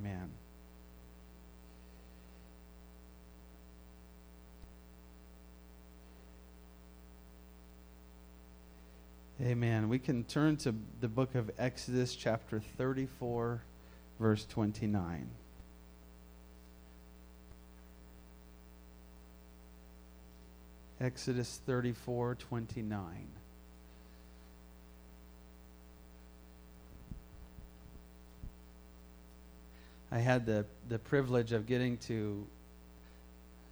[0.00, 0.30] Amen.
[9.40, 9.88] Amen.
[9.88, 13.62] We can turn to the book of Exodus, chapter 34,
[14.20, 15.28] verse 29.
[21.00, 23.28] Exodus 34, 29.
[30.10, 32.46] I had the, the privilege of getting to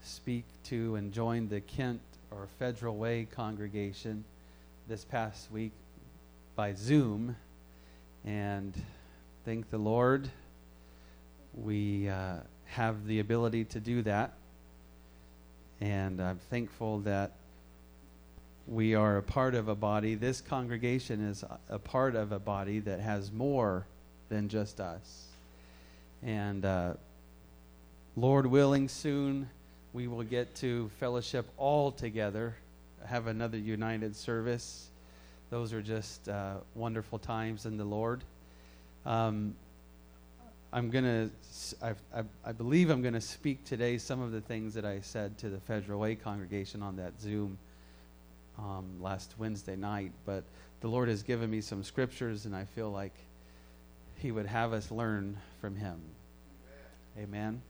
[0.03, 4.23] speak to and join the Kent or Federal Way congregation
[4.87, 5.73] this past week
[6.55, 7.37] by Zoom.
[8.27, 8.75] And
[9.47, 10.29] thank the Lord,
[11.55, 14.35] we uh, have the ability to do that.
[15.81, 17.33] And I'm thankful that
[18.67, 20.17] we are a part of a body.
[20.17, 23.87] This congregation is a part of a body that has more
[24.29, 25.29] than just us.
[26.23, 26.95] And uh,
[28.17, 29.49] Lord willing, soon
[29.93, 32.57] we will get to fellowship all together
[33.07, 34.91] have another united service.
[35.51, 38.25] Those are just uh, wonderful times in the Lord.
[39.05, 39.55] Um,
[40.73, 41.31] I'm to,
[41.81, 45.39] I, I believe I'm going to speak today some of the things that I said
[45.39, 47.57] to the Federal Way congregation on that Zoom
[48.59, 50.11] um, last Wednesday night.
[50.27, 50.43] But
[50.81, 53.15] the Lord has given me some scriptures, and I feel like
[54.19, 56.01] He would have us learn from Him.
[57.19, 57.63] Amen.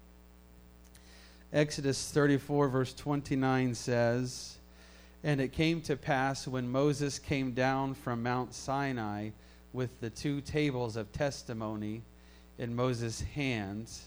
[1.53, 4.57] Exodus 34, verse 29 says,
[5.23, 9.31] and it came to pass when Moses came down from Mount Sinai
[9.73, 12.03] with the two tables of testimony
[12.59, 14.07] in Moses' hands,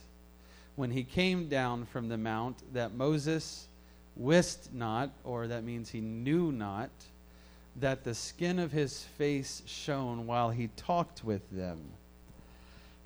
[0.76, 3.68] when he came down from the mount, that Moses
[4.16, 6.90] wist not, or that means he knew not,
[7.76, 11.80] that the skin of his face shone while he talked with them.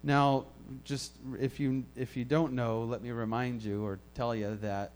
[0.04, 0.46] Now,
[0.84, 4.92] just if you if you don't know, let me remind you or tell you that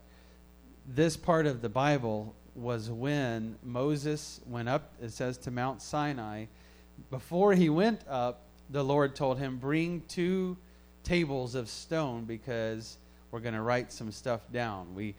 [0.87, 6.45] this part of the Bible was when Moses went up, it says, to Mount Sinai.
[7.11, 10.57] Before he went up, the Lord told him, Bring two
[11.03, 12.97] tables of stone because
[13.31, 14.93] we're going to write some stuff down.
[14.95, 15.13] We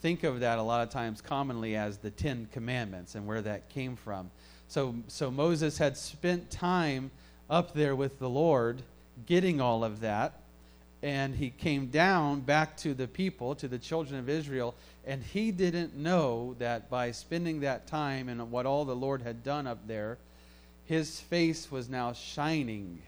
[0.00, 3.68] think of that a lot of times commonly as the Ten Commandments and where that
[3.68, 4.30] came from.
[4.68, 7.10] So, so Moses had spent time
[7.50, 8.82] up there with the Lord
[9.26, 10.40] getting all of that
[11.02, 14.74] and he came down back to the people, to the children of Israel,
[15.06, 19.44] and he didn't know that by spending that time and what all the Lord had
[19.44, 20.18] done up there,
[20.86, 23.00] his face was now shining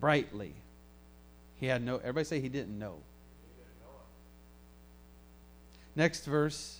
[0.00, 0.54] brightly.
[1.60, 2.96] He had no, everybody say he didn't know.
[5.94, 6.78] Next verse.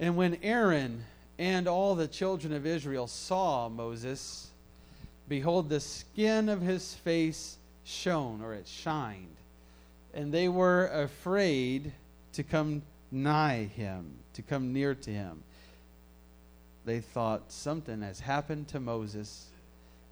[0.00, 1.04] And when Aaron
[1.38, 4.51] and all the children of Israel saw Moses,
[5.32, 9.34] behold, the skin of his face shone, or it shined,
[10.12, 11.90] and they were afraid
[12.34, 15.42] to come nigh him, to come near to him.
[16.84, 19.46] They thought something has happened to Moses,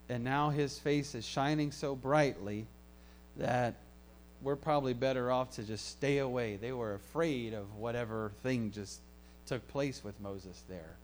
[0.08, 2.66] and now his face is shining so brightly
[3.36, 3.74] that
[4.40, 6.56] we're probably better off to just stay away.
[6.56, 9.00] They were afraid of whatever thing just
[9.44, 10.96] took place with Moses there.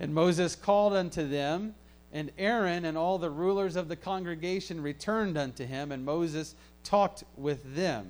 [0.00, 1.74] And Moses called unto them,
[2.12, 7.22] and Aaron and all the rulers of the congregation returned unto him, and Moses talked
[7.36, 8.08] with them.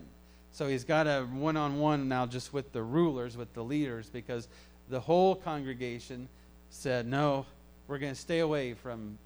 [0.53, 4.09] So he's got a one on one now just with the rulers, with the leaders,
[4.09, 4.49] because
[4.89, 6.29] the whole congregation
[6.71, 7.45] said, No,
[7.89, 9.19] we're going to stay away from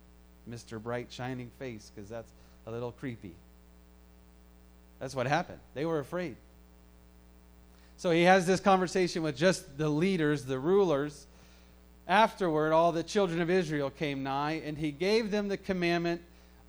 [0.48, 0.82] Mr.
[0.82, 2.32] Bright Shining Face because that's
[2.66, 3.34] a little creepy.
[5.00, 5.60] That's what happened.
[5.74, 6.36] They were afraid.
[7.96, 11.26] So he has this conversation with just the leaders, the rulers,
[12.06, 16.20] Afterward, all the children of Israel came nigh, and he gave them the commandment,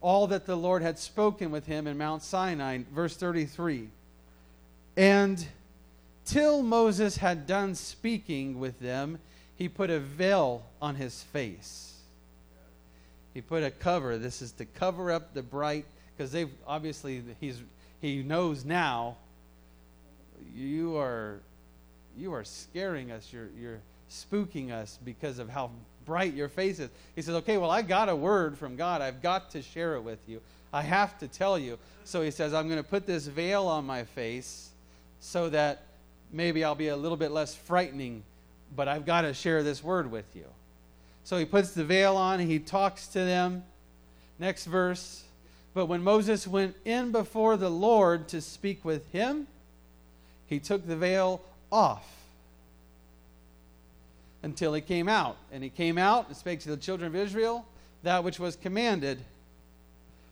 [0.02, 2.80] all that the Lord had spoken with him in Mount Sinai.
[2.94, 3.90] Verse 33.
[4.96, 5.46] And
[6.24, 9.20] till Moses had done speaking with them,
[9.58, 11.94] he put a veil on his face.
[13.34, 14.18] He put a cover.
[14.18, 15.86] This is to cover up the bright,
[16.16, 17.62] because they've obviously he's
[18.02, 19.18] he knows now.
[20.56, 21.40] You are
[22.18, 23.34] you are scaring us.
[23.34, 25.72] You're you're spooking us because of how
[26.06, 26.90] bright your face is.
[27.16, 29.02] He says, Okay, well, I got a word from God.
[29.02, 30.42] I've got to share it with you.
[30.72, 31.78] I have to tell you.
[32.04, 34.70] So he says, I'm going to put this veil on my face
[35.20, 35.84] so that
[36.32, 38.24] maybe I'll be a little bit less frightening,
[38.76, 40.46] but I've got to share this word with you.
[41.24, 43.64] So he puts the veil on, he talks to them.
[44.38, 45.24] Next verse.
[45.74, 49.48] But when Moses went in before the Lord to speak with him,
[50.46, 51.42] he took the veil
[51.72, 52.25] off
[54.46, 55.38] until he came out.
[55.52, 57.66] And he came out and spake to the children of Israel.
[58.04, 59.20] that which was commanded.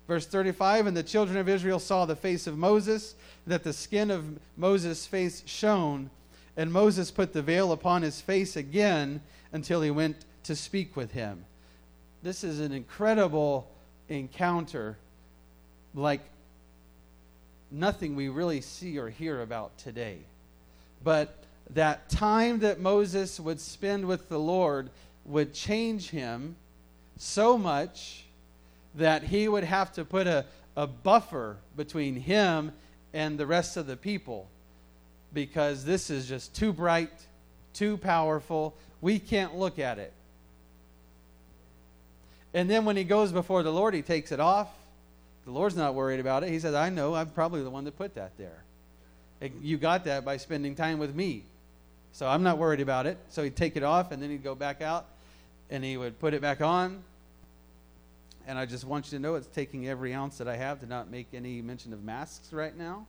[0.07, 3.15] Verse 35 And the children of Israel saw the face of Moses,
[3.48, 6.12] that the skin of Moses' face shone.
[6.56, 9.19] And Moses put the veil upon his face again
[9.51, 11.45] until he went to speak with him.
[12.21, 13.68] This is an incredible
[14.10, 14.95] encounter,
[15.95, 16.21] like
[17.71, 20.19] nothing we really see or hear about today.
[21.04, 21.36] But
[21.71, 24.89] that time that Moses would spend with the Lord
[25.25, 26.56] would change him
[27.18, 28.25] so much
[28.95, 30.45] that he would have to put a,
[30.75, 32.71] a buffer between him
[33.13, 34.48] and the rest of the people
[35.33, 37.12] because this is just too bright,
[37.74, 38.75] too powerful.
[39.01, 40.13] We can't look at it.
[42.54, 44.69] And then when he goes before the Lord, he takes it off.
[45.45, 46.50] The Lord's not worried about it.
[46.50, 48.63] He says, I know, I'm probably the one that put that there.
[49.62, 51.44] You got that by spending time with me.
[52.13, 53.18] So I'm not worried about it.
[53.30, 55.07] So he'd take it off, and then he'd go back out,
[55.69, 57.04] and he would put it back on.
[58.48, 60.86] And I just want you to know it's taking every ounce that I have to
[60.86, 63.07] not make any mention of masks right now.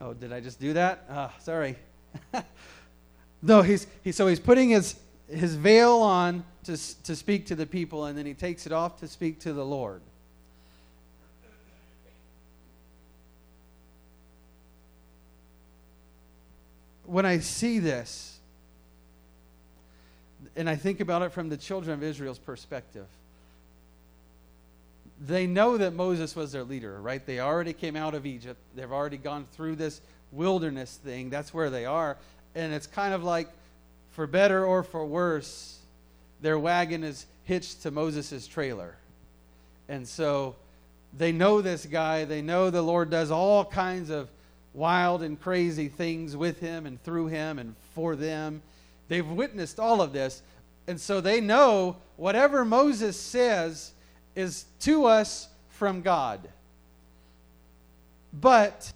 [0.00, 1.04] Oh, did I just do that?
[1.08, 1.76] Oh, sorry.
[3.42, 4.96] no, he's he, so he's putting his
[5.28, 8.98] his veil on to to speak to the people, and then he takes it off
[9.00, 10.00] to speak to the Lord.
[17.12, 18.38] When I see this,
[20.56, 23.04] and I think about it from the children of Israel's perspective,
[25.20, 27.24] they know that Moses was their leader, right?
[27.26, 28.58] They already came out of Egypt.
[28.74, 30.00] They've already gone through this
[30.30, 31.28] wilderness thing.
[31.28, 32.16] That's where they are.
[32.54, 33.48] And it's kind of like,
[34.12, 35.80] for better or for worse,
[36.40, 38.96] their wagon is hitched to Moses' trailer.
[39.86, 40.56] And so
[41.14, 42.24] they know this guy.
[42.24, 44.30] They know the Lord does all kinds of
[44.74, 48.62] wild and crazy things with him and through him and for them.
[49.08, 50.42] They've witnessed all of this.
[50.86, 53.92] And so they know whatever Moses says
[54.34, 56.48] is to us from God.
[58.32, 58.92] But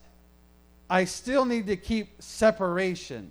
[0.88, 3.31] I still need to keep separation.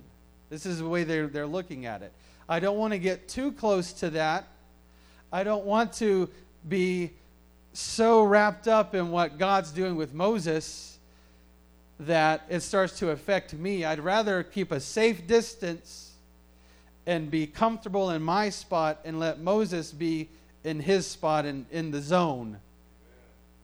[0.50, 2.12] This is the way they're, they're looking at it.
[2.48, 4.46] I don't want to get too close to that.
[5.32, 6.30] I don't want to
[6.68, 7.10] be
[7.72, 10.95] so wrapped up in what God's doing with Moses
[12.00, 13.84] that it starts to affect me.
[13.84, 16.12] I'd rather keep a safe distance
[17.06, 20.28] and be comfortable in my spot and let Moses be
[20.64, 22.58] in his spot in, in the zone.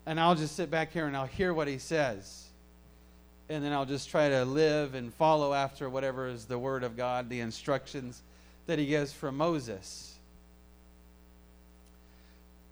[0.07, 2.47] And I'll just sit back here and I'll hear what he says.
[3.49, 6.97] And then I'll just try to live and follow after whatever is the word of
[6.97, 8.23] God, the instructions
[8.67, 10.15] that he gives from Moses.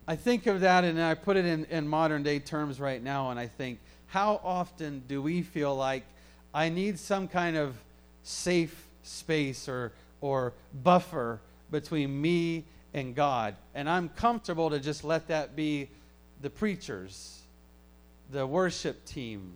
[0.06, 3.31] I think of that and I put it in, in modern day terms right now,
[3.31, 3.79] and I think,
[4.11, 6.05] how often do we feel like
[6.53, 7.77] I need some kind of
[8.23, 10.53] safe space or, or
[10.83, 11.41] buffer
[11.71, 13.55] between me and God.
[13.75, 15.89] And I'm comfortable to just let that be
[16.43, 17.41] the preachers,
[18.33, 19.53] the worship team,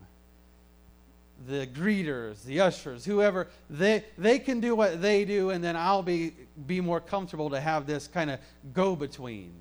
[1.48, 3.48] the greeters, the ushers, whoever.
[3.68, 6.32] They, they can do what they do, and then I'll be,
[6.66, 8.38] be more comfortable to have this kind of
[8.72, 9.52] go between.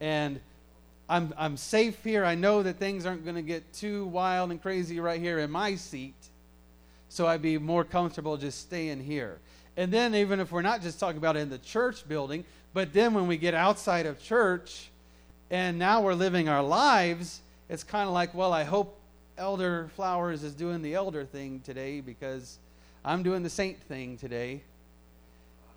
[0.00, 0.40] And
[1.08, 2.24] I'm, I'm safe here.
[2.24, 5.50] I know that things aren't going to get too wild and crazy right here in
[5.50, 6.14] my seat.
[7.08, 9.38] So I'd be more comfortable just staying here.
[9.76, 13.14] And then, even if we're not just talking about in the church building, but then
[13.14, 14.90] when we get outside of church
[15.50, 18.98] and now we're living our lives, it's kind of like, well, I hope
[19.38, 22.58] Elder Flowers is doing the elder thing today because
[23.04, 24.62] I'm doing the saint thing today.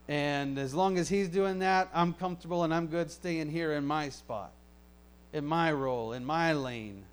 [0.07, 3.85] And as long as he's doing that, I'm comfortable and I'm good staying here in
[3.85, 4.51] my spot,
[5.33, 7.03] in my role, in my lane.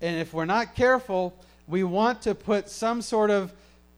[0.00, 1.34] And if we're not careful,
[1.68, 3.52] we want to put some sort of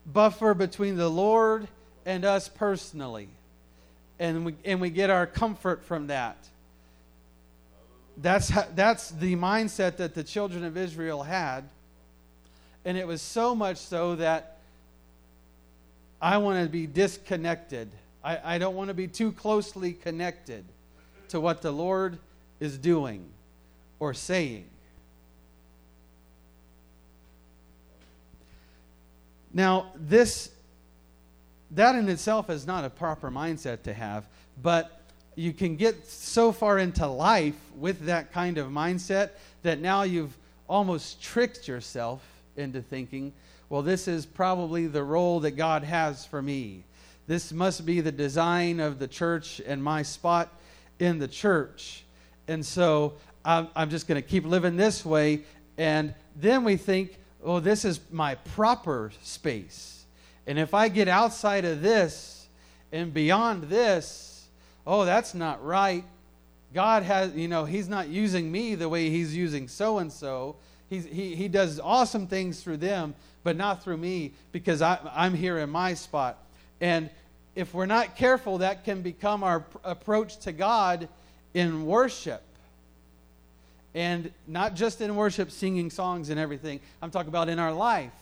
[0.06, 1.66] buffer between the Lord
[2.04, 3.28] and us personally.
[4.18, 6.36] And we, and we get our comfort from that.
[8.16, 11.64] That's, how, that's the mindset that the children of Israel had.
[12.84, 14.58] And it was so much so that
[16.20, 17.90] I want to be disconnected.
[18.22, 20.64] I, I don't want to be too closely connected
[21.34, 22.16] to what the Lord
[22.60, 23.26] is doing
[23.98, 24.66] or saying.
[29.52, 30.52] Now, this
[31.72, 34.28] that in itself is not a proper mindset to have,
[34.62, 35.00] but
[35.34, 39.30] you can get so far into life with that kind of mindset
[39.64, 40.38] that now you've
[40.68, 42.24] almost tricked yourself
[42.56, 43.32] into thinking,
[43.68, 46.84] well, this is probably the role that God has for me.
[47.26, 50.52] This must be the design of the church and my spot
[51.04, 52.04] in the church.
[52.48, 55.44] And so I'm, I'm just going to keep living this way.
[55.78, 60.04] And then we think, oh, this is my proper space.
[60.46, 62.48] And if I get outside of this
[62.94, 64.46] And beyond this,
[64.86, 66.04] oh, that's not right.
[66.72, 70.56] God has, you know, He's not using me the way He's using so and so.
[70.88, 75.58] He, he does awesome things through them, but not through me because I, I'm here
[75.58, 76.38] in my spot.
[76.80, 77.10] And
[77.54, 81.08] if we're not careful, that can become our approach to God
[81.52, 82.42] in worship.
[83.94, 86.80] And not just in worship, singing songs and everything.
[87.00, 88.12] I'm talking about in our life.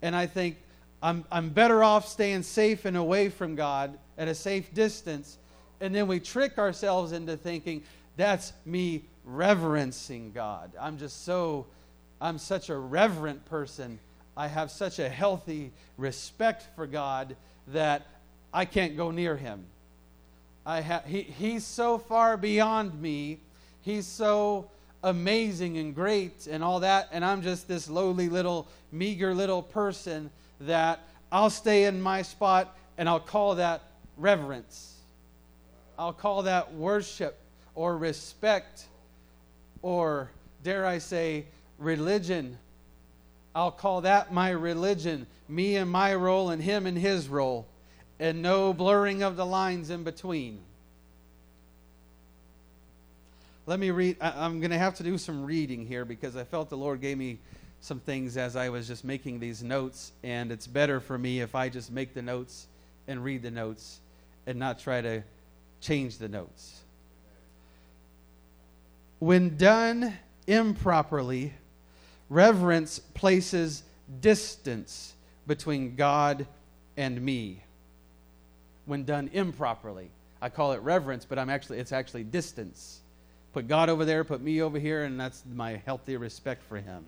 [0.00, 0.56] And I think
[1.02, 5.36] I'm, I'm better off staying safe and away from God at a safe distance.
[5.80, 7.82] And then we trick ourselves into thinking
[8.16, 10.72] that's me reverencing God.
[10.80, 11.66] I'm just so,
[12.20, 13.98] I'm such a reverent person.
[14.36, 17.36] I have such a healthy respect for God
[17.68, 18.06] that
[18.52, 19.64] I can't go near him.
[20.64, 23.40] I ha- he, he's so far beyond me.
[23.80, 24.70] He's so
[25.02, 27.08] amazing and great and all that.
[27.12, 30.30] And I'm just this lowly little, meager little person
[30.60, 33.82] that I'll stay in my spot and I'll call that
[34.16, 34.96] reverence.
[35.98, 37.38] I'll call that worship
[37.74, 38.86] or respect
[39.82, 40.30] or,
[40.62, 41.46] dare I say,
[41.78, 42.58] religion.
[43.54, 47.66] I'll call that my religion, me and my role and him and his role,
[48.18, 50.60] and no blurring of the lines in between.
[53.66, 54.16] Let me read.
[54.20, 57.16] I'm going to have to do some reading here because I felt the Lord gave
[57.16, 57.38] me
[57.80, 61.54] some things as I was just making these notes, and it's better for me if
[61.54, 62.66] I just make the notes
[63.08, 64.00] and read the notes
[64.46, 65.22] and not try to
[65.80, 66.80] change the notes.
[69.18, 70.16] When done
[70.46, 71.52] improperly,
[72.28, 73.82] reverence places
[74.20, 75.14] distance
[75.46, 76.46] between God
[76.96, 77.62] and me.
[78.86, 80.10] When done improperly,
[80.40, 83.00] I call it reverence, but I'm actually it's actually distance.
[83.52, 87.04] Put God over there, put me over here, and that's my healthy respect for Him.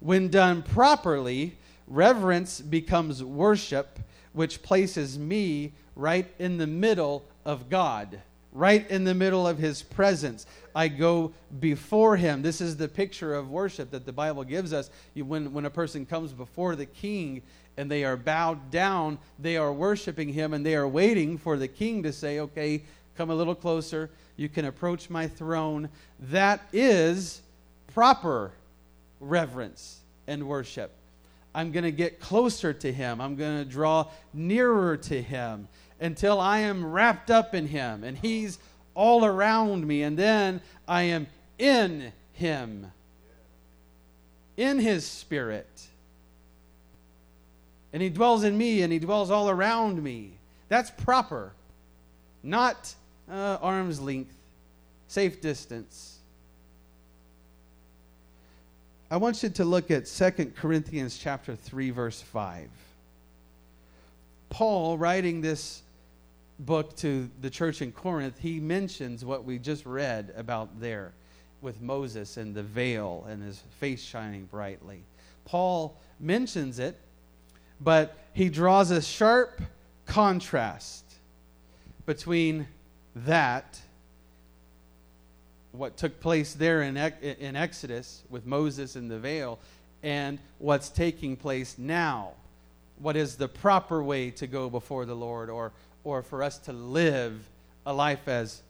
[0.00, 3.98] When done properly, reverence becomes worship,
[4.32, 8.20] which places me right in the middle of God,
[8.52, 10.46] right in the middle of His presence.
[10.74, 12.42] I go before Him.
[12.42, 14.90] This is the picture of worship that the Bible gives us.
[15.14, 17.42] When, when a person comes before the king
[17.76, 21.68] and they are bowed down, they are worshiping Him and they are waiting for the
[21.68, 22.82] king to say, Okay,
[23.16, 25.88] come a little closer you can approach my throne.
[26.20, 27.40] That is
[27.94, 28.52] proper
[29.20, 30.92] reverence and worship.
[31.54, 33.20] I'm going to get closer to him.
[33.20, 35.68] I'm going to draw nearer to him
[36.00, 38.58] until I am wrapped up in him and he's
[38.94, 40.02] all around me.
[40.02, 41.26] And then I am
[41.58, 42.92] in him,
[44.58, 45.86] in his spirit.
[47.96, 50.32] And he dwells in me and he dwells all around me.
[50.68, 51.54] That's proper,
[52.42, 52.94] not
[53.26, 54.34] uh, arm's length,
[55.08, 56.18] safe distance.
[59.10, 62.68] I want you to look at 2 Corinthians chapter 3 verse 5.
[64.50, 65.80] Paul writing this
[66.58, 71.14] book to the church in Corinth, he mentions what we just read about there
[71.62, 75.02] with Moses and the veil and his face shining brightly.
[75.46, 77.00] Paul mentions it,
[77.80, 79.60] but he draws a sharp
[80.06, 81.04] contrast
[82.04, 82.68] between
[83.14, 83.80] that,
[85.72, 89.58] what took place there in, in Exodus with Moses and the veil,
[90.02, 92.32] and what's taking place now.
[92.98, 95.72] What is the proper way to go before the Lord, or,
[96.04, 97.38] or for us to live
[97.84, 98.62] a life as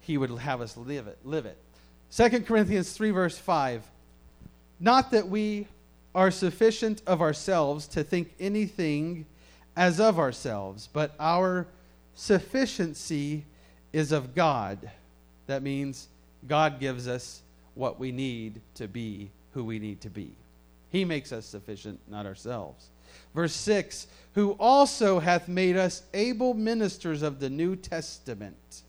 [0.00, 1.18] He would have us live it?
[1.24, 1.58] Live it.
[2.14, 3.82] 2 Corinthians 3, verse 5.
[4.78, 5.66] Not that we
[6.16, 9.26] are sufficient of ourselves to think anything
[9.76, 11.66] as of ourselves, but our
[12.14, 13.44] sufficiency
[13.92, 14.90] is of God.
[15.46, 16.08] That means
[16.48, 17.42] God gives us
[17.74, 20.32] what we need to be who we need to be.
[20.90, 22.90] He makes us sufficient, not ourselves.
[23.34, 28.82] Verse 6 Who also hath made us able ministers of the New Testament.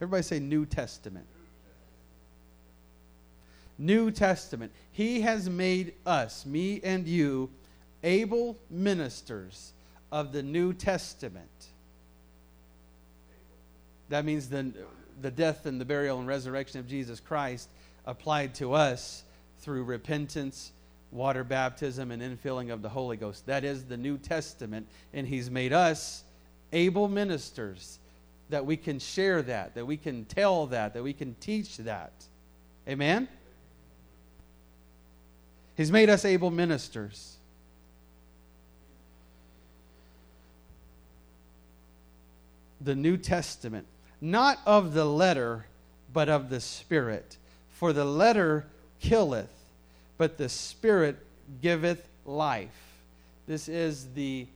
[0.00, 1.26] Everybody say New Testament.
[3.78, 4.72] New Testament.
[4.92, 7.50] He has made us, me and you,
[8.02, 9.72] able ministers
[10.10, 11.48] of the New Testament.
[14.08, 14.72] That means the,
[15.20, 17.68] the death and the burial and resurrection of Jesus Christ
[18.06, 19.24] applied to us
[19.60, 20.72] through repentance,
[21.12, 23.46] water baptism, and infilling of the Holy Ghost.
[23.46, 26.24] That is the New Testament, and He's made us
[26.72, 27.98] able ministers
[28.50, 32.12] that we can share that, that we can tell that, that we can teach that.
[32.88, 33.28] Amen?
[35.78, 37.36] He's made us able ministers.
[42.80, 43.86] The New Testament
[44.20, 45.66] not of the letter,
[46.12, 47.36] but of the Spirit.
[47.70, 48.66] For the letter
[48.98, 49.52] killeth,
[50.16, 51.16] but the Spirit
[51.62, 52.98] giveth life.
[53.46, 54.48] This is the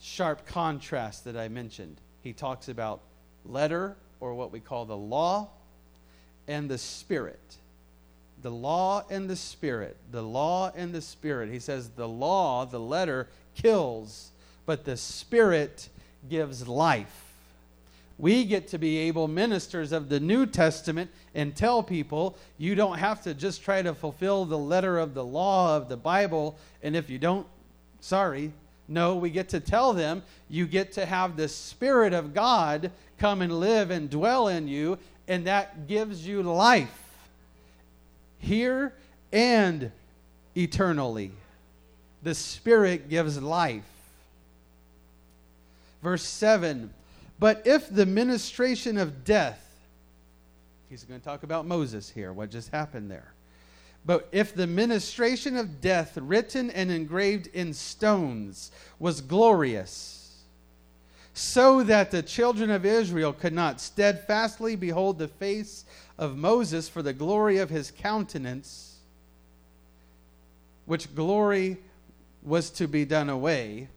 [0.00, 1.96] sharp contrast that I mentioned.
[2.24, 3.02] He talks about
[3.46, 5.50] letter, or what we call the law,
[6.48, 7.56] and the spirit.
[8.44, 9.96] The law and the spirit.
[10.12, 11.48] The law and the spirit.
[11.48, 14.32] He says the law, the letter, kills,
[14.66, 15.88] but the spirit
[16.28, 17.32] gives life.
[18.18, 22.98] We get to be able ministers of the New Testament and tell people you don't
[22.98, 26.94] have to just try to fulfill the letter of the law of the Bible, and
[26.94, 27.46] if you don't,
[28.00, 28.52] sorry.
[28.88, 33.40] No, we get to tell them you get to have the Spirit of God come
[33.40, 34.98] and live and dwell in you,
[35.28, 37.03] and that gives you life
[38.44, 38.92] here
[39.32, 39.90] and
[40.56, 41.32] eternally.
[42.22, 43.82] The Spirit gives life.
[46.02, 46.92] Verse 7
[47.38, 49.60] But if the ministration of death,
[50.88, 53.32] he's going to talk about Moses here, what just happened there.
[54.06, 60.42] But if the ministration of death, written and engraved in stones, was glorious,
[61.32, 65.84] so that the children of Israel could not steadfastly behold the face
[66.18, 68.98] of Moses for the glory of his countenance,
[70.86, 71.78] which glory
[72.42, 73.88] was to be done away.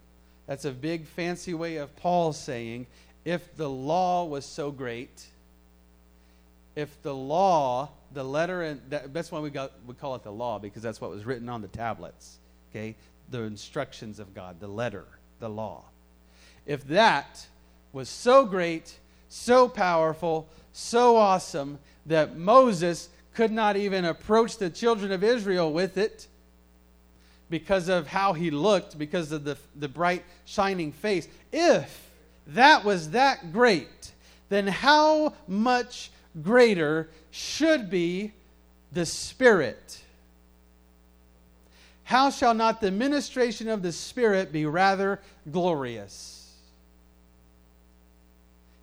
[0.47, 2.87] That's a big fancy way of Paul saying,
[3.25, 5.25] if the law was so great,
[6.75, 10.31] if the law, the letter, and that, that's why we, got, we call it the
[10.31, 12.37] law, because that's what was written on the tablets,
[12.71, 12.95] okay?
[13.31, 15.05] The instructions of God, the letter,
[15.39, 15.83] the law.
[16.65, 17.45] If that
[17.91, 18.97] was so great,
[19.29, 25.97] so powerful, so awesome that Moses could not even approach the children of Israel with
[25.97, 26.27] it,
[27.49, 31.27] because of how he looked, because of the, the bright, shining face.
[31.51, 32.09] If
[32.47, 34.11] that was that great,
[34.49, 38.33] then how much greater should be
[38.91, 40.01] the Spirit?
[42.03, 45.19] How shall not the ministration of the Spirit be rather
[45.51, 46.36] glorious?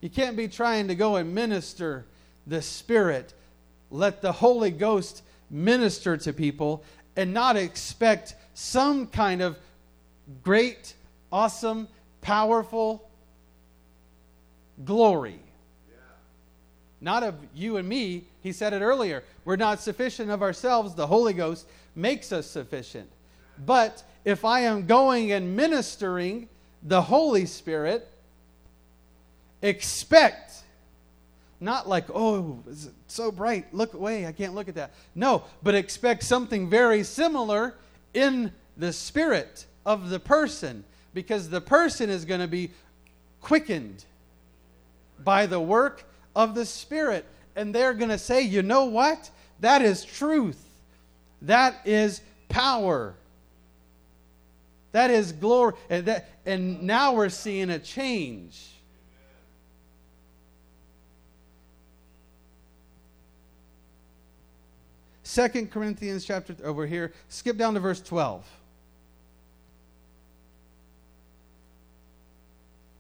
[0.05, 2.05] You can't be trying to go and minister
[2.47, 3.33] the Spirit.
[3.91, 6.85] Let the Holy Ghost minister to people
[7.17, 9.57] and not expect some kind of
[10.43, 10.93] great,
[11.33, 11.89] awesome,
[12.21, 13.09] powerful
[14.85, 15.39] glory.
[15.89, 15.97] Yeah.
[17.01, 18.25] Not of you and me.
[18.43, 19.25] He said it earlier.
[19.47, 20.95] We're not sufficient of ourselves.
[20.95, 23.09] The Holy Ghost makes us sufficient.
[23.65, 26.51] But if I am going and ministering
[26.83, 28.07] the Holy Spirit,
[29.65, 30.53] expect
[31.61, 34.93] not like, oh, it's so bright, look away, I can't look at that.
[35.15, 37.75] No, but expect something very similar
[38.13, 42.71] in the spirit of the person because the person is going to be
[43.41, 44.05] quickened
[45.23, 47.25] by the work of the Spirit.
[47.55, 49.31] And they're going to say, you know what?
[49.61, 50.61] That is truth.
[51.43, 53.15] That is power.
[54.93, 55.75] That is glory.
[55.89, 58.74] And, that, and now we're seeing a change.
[65.35, 67.13] Second Corinthians chapter over here.
[67.29, 68.47] Skip down to verse 12.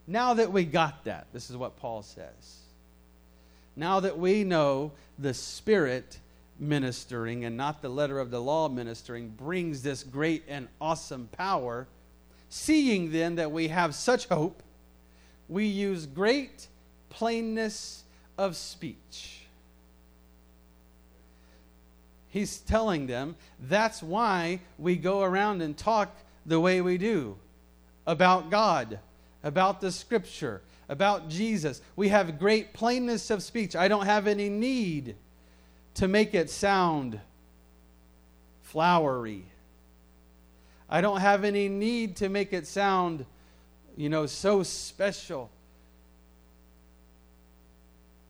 [0.08, 2.58] Now that we got that, this is what Paul says.
[3.76, 6.18] Now that we know the Spirit
[6.58, 11.86] ministering and not the letter of the law ministering brings this great and awesome power,
[12.48, 14.60] seeing then that we have such hope,
[15.48, 16.66] we use great
[17.10, 18.02] plainness
[18.36, 19.43] of speech
[22.34, 27.36] He's telling them that's why we go around and talk the way we do
[28.08, 28.98] about God,
[29.44, 31.80] about the scripture, about Jesus.
[31.94, 33.76] We have great plainness of speech.
[33.76, 35.14] I don't have any need
[35.94, 37.20] to make it sound
[38.62, 39.44] flowery.
[40.90, 43.26] I don't have any need to make it sound,
[43.96, 45.52] you know, so special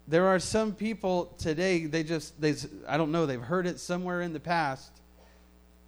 [0.07, 2.53] there are some people today they just they
[2.87, 4.91] i don't know they've heard it somewhere in the past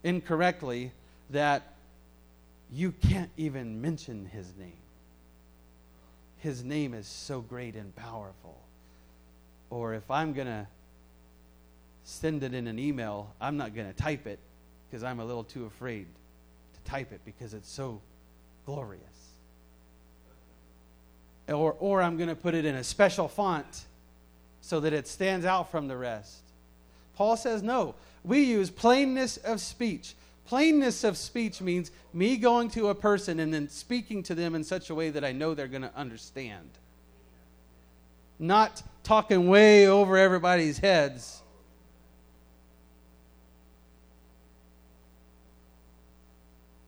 [0.03, 0.91] incorrectly
[1.29, 1.73] that
[2.71, 4.73] you can't even mention his name.
[6.39, 8.57] His name is so great and powerful.
[9.69, 10.65] Or if i'm going to
[12.03, 14.39] send it in an email i'm not going to type it
[14.89, 16.07] because i'm a little too afraid
[16.73, 17.99] to type it because it's so
[18.65, 19.03] glorious.
[21.49, 23.86] Or, or i'm going to put it in a special font
[24.61, 26.41] so that it stands out from the rest.
[27.15, 30.15] Paul says, no, we use plainness of speech.
[30.45, 34.63] Plainness of speech means me going to a person and then speaking to them in
[34.63, 36.69] such a way that I know they're going to understand.
[38.39, 41.41] Not talking way over everybody's heads.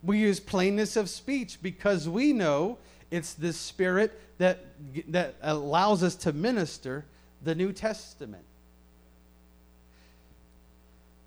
[0.03, 2.77] We use plainness of speech because we know
[3.11, 4.65] It's the Spirit that,
[5.07, 7.05] that allows us to minister
[7.43, 8.43] the New Testament.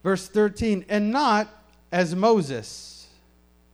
[0.03, 1.49] Verse 13, and not
[1.93, 3.07] as Moses,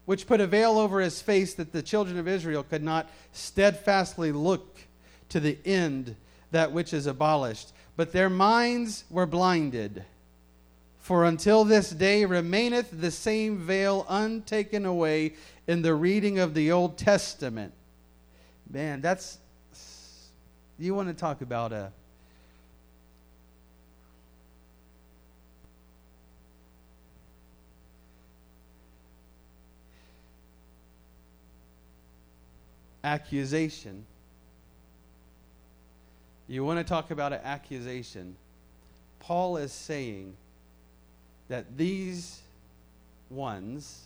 [0.05, 4.31] which put a veil over his face that the children of Israel could not steadfastly
[4.31, 4.79] look
[5.29, 6.15] to the end
[6.51, 7.71] that which is abolished.
[7.95, 10.03] But their minds were blinded.
[10.99, 15.33] For until this day remaineth the same veil untaken away
[15.67, 17.73] in the reading of the Old Testament.
[18.69, 19.39] Man, that's.
[20.77, 21.91] You want to talk about a
[33.09, 34.05] accusation.
[36.47, 38.35] You want to talk about an accusation.
[39.19, 40.35] Paul is saying
[41.47, 42.39] that these
[43.29, 44.03] ones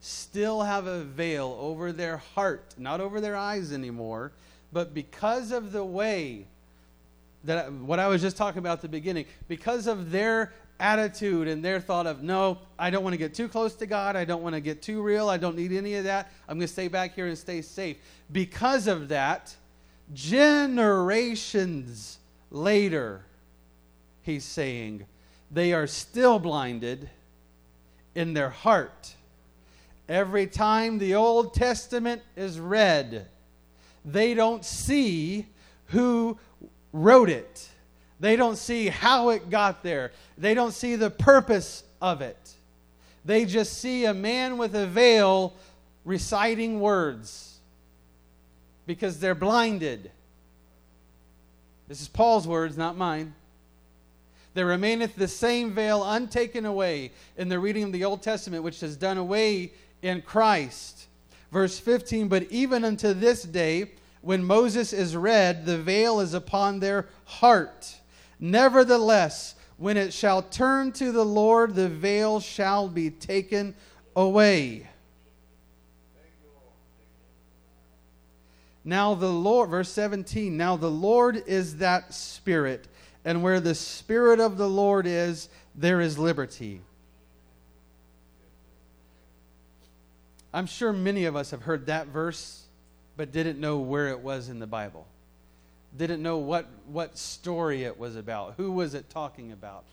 [0.00, 4.32] still have a veil over their heart, not over their eyes anymore,
[4.72, 6.46] but because of the way
[7.44, 11.64] that what I was just talking about at the beginning, because of their attitude and
[11.64, 14.16] their thought of, no, I don't want to get too close to God.
[14.16, 15.28] I don't want to get too real.
[15.28, 16.32] I don't need any of that.
[16.48, 17.98] I'm going to stay back here and stay safe.
[18.32, 19.54] Because of that,
[20.12, 22.18] generations
[22.50, 23.24] later,
[24.22, 25.06] he's saying,
[25.50, 27.08] they are still blinded
[28.14, 29.14] in their heart.
[30.08, 33.28] Every time the Old Testament is read,
[34.04, 35.46] they don't see
[35.86, 36.38] who
[36.92, 37.68] wrote it
[38.20, 40.12] they don't see how it got there.
[40.36, 42.54] They don't see the purpose of it.
[43.24, 45.54] They just see a man with a veil
[46.04, 47.58] reciting words
[48.86, 50.10] because they're blinded.
[51.88, 53.34] This is Paul's words, not mine.
[54.54, 58.82] There remaineth the same veil untaken away in the reading of the Old Testament, which
[58.82, 61.06] is done away in Christ.
[61.52, 66.80] Verse 15 But even unto this day, when Moses is read, the veil is upon
[66.80, 67.96] their heart.
[68.40, 73.74] Nevertheless, when it shall turn to the Lord, the veil shall be taken
[74.16, 74.88] away.
[78.82, 82.88] Now the Lord, verse 17, now the Lord is that Spirit,
[83.26, 86.80] and where the Spirit of the Lord is, there is liberty.
[90.52, 92.64] I'm sure many of us have heard that verse,
[93.18, 95.06] but didn't know where it was in the Bible
[95.96, 98.54] didn't know what, what story it was about.
[98.56, 99.84] Who was it talking about?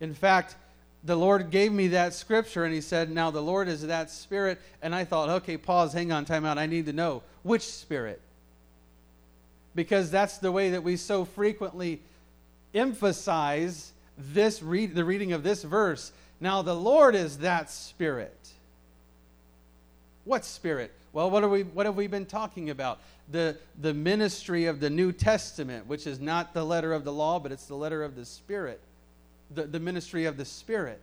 [0.00, 0.56] In fact,
[1.04, 4.60] the Lord gave me that scripture and he said, Now the Lord is that spirit.
[4.82, 6.58] And I thought, okay, pause, hang on, time out.
[6.58, 8.20] I need to know which spirit.
[9.74, 12.00] Because that's the way that we so frequently
[12.74, 16.12] emphasize this read, the reading of this verse.
[16.40, 18.36] Now the Lord is that spirit.
[20.24, 20.92] What spirit?
[21.12, 22.98] Well, what, are we, what have we been talking about?
[23.30, 27.40] The, the ministry of the New Testament, which is not the letter of the law,
[27.40, 28.80] but it's the letter of the Spirit,
[29.52, 31.00] the, the ministry of the Spirit.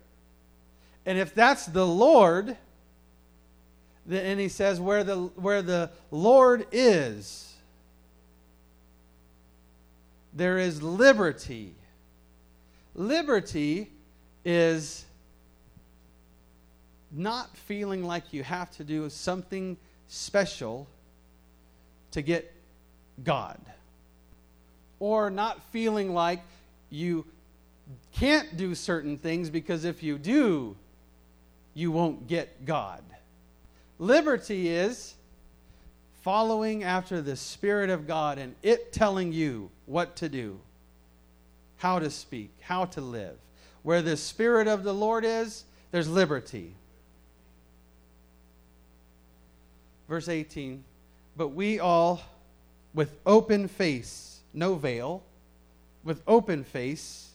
[1.05, 2.55] And if that's the Lord,
[4.05, 7.53] then, and he says, where the, where the Lord is,
[10.33, 11.75] there is liberty.
[12.95, 13.89] Liberty
[14.45, 15.05] is
[17.11, 20.87] not feeling like you have to do something special
[22.13, 22.51] to get
[23.23, 23.59] God.
[24.99, 26.41] Or not feeling like
[26.89, 27.25] you
[28.13, 30.75] can't do certain things because if you do,
[31.73, 33.03] you won't get God.
[33.99, 35.15] Liberty is
[36.21, 40.59] following after the Spirit of God and it telling you what to do,
[41.77, 43.35] how to speak, how to live.
[43.81, 46.75] Where the Spirit of the Lord is, there's liberty.
[50.07, 50.83] Verse 18
[51.35, 52.21] But we all,
[52.93, 55.23] with open face, no veil,
[56.03, 57.29] with open face,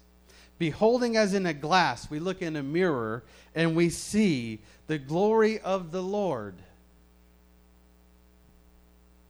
[0.58, 3.22] beholding as in a glass, we look in a mirror
[3.54, 6.54] and we see the glory of the Lord.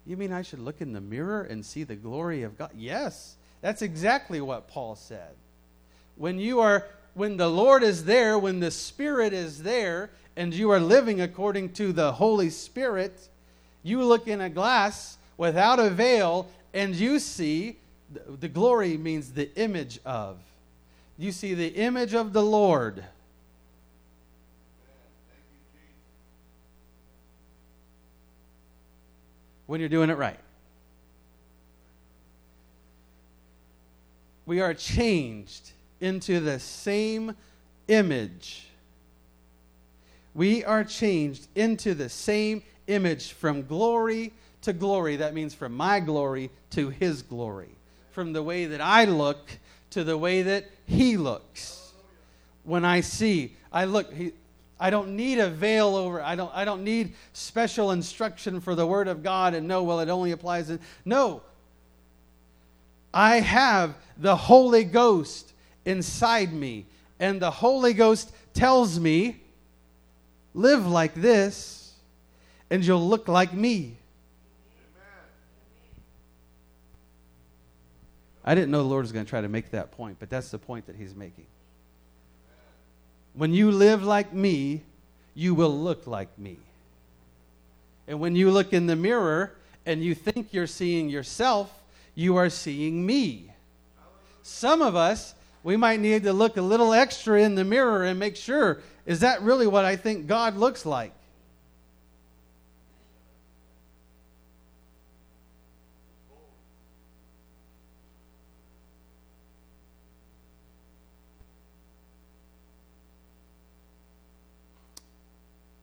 [0.06, 2.70] You mean I should look in the mirror and see the glory of God?
[2.74, 5.34] Yes, that's exactly what Paul said.
[6.16, 10.70] When you are when the Lord is there, when the Spirit is there, and you
[10.70, 13.28] are living according to the Holy Spirit,
[13.88, 17.78] you look in a glass without a veil and you see
[18.40, 20.38] the glory means the image of.
[21.16, 23.04] You see the image of the Lord.
[29.66, 30.38] When you're doing it right.
[34.46, 37.36] We are changed into the same
[37.86, 38.66] image.
[40.34, 45.16] We are changed into the same image from glory to glory.
[45.16, 47.70] That means from my glory to his glory.
[48.10, 49.48] From the way that I look
[49.90, 51.92] to the way that he looks.
[52.64, 54.32] When I see, I look, he,
[54.80, 56.22] I don't need a veil over.
[56.22, 56.52] I don't.
[56.54, 59.82] I don't need special instruction for the Word of God and know.
[59.82, 60.70] Well, it only applies.
[60.70, 61.42] In, no.
[63.12, 65.52] I have the Holy Ghost
[65.84, 66.86] inside me,
[67.18, 69.40] and the Holy Ghost tells me,
[70.54, 71.77] "Live like this,
[72.70, 73.96] and you'll look like me."
[78.44, 80.50] I didn't know the Lord was going to try to make that point, but that's
[80.50, 81.44] the point that He's making.
[83.34, 84.82] When you live like me,
[85.34, 86.56] you will look like me.
[88.08, 89.52] And when you look in the mirror
[89.84, 91.70] and you think you're seeing yourself,
[92.14, 93.52] you are seeing me.
[94.42, 98.18] Some of us, we might need to look a little extra in the mirror and
[98.18, 101.12] make sure is that really what I think God looks like?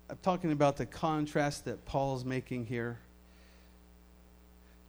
[0.10, 2.98] I'm talking about the contrast that Paul's making here.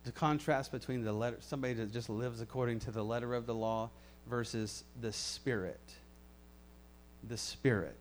[0.05, 3.55] The contrast between the letter, somebody that just lives according to the letter of the
[3.55, 3.91] law
[4.31, 5.79] versus the spirit.
[7.29, 7.99] The spirit.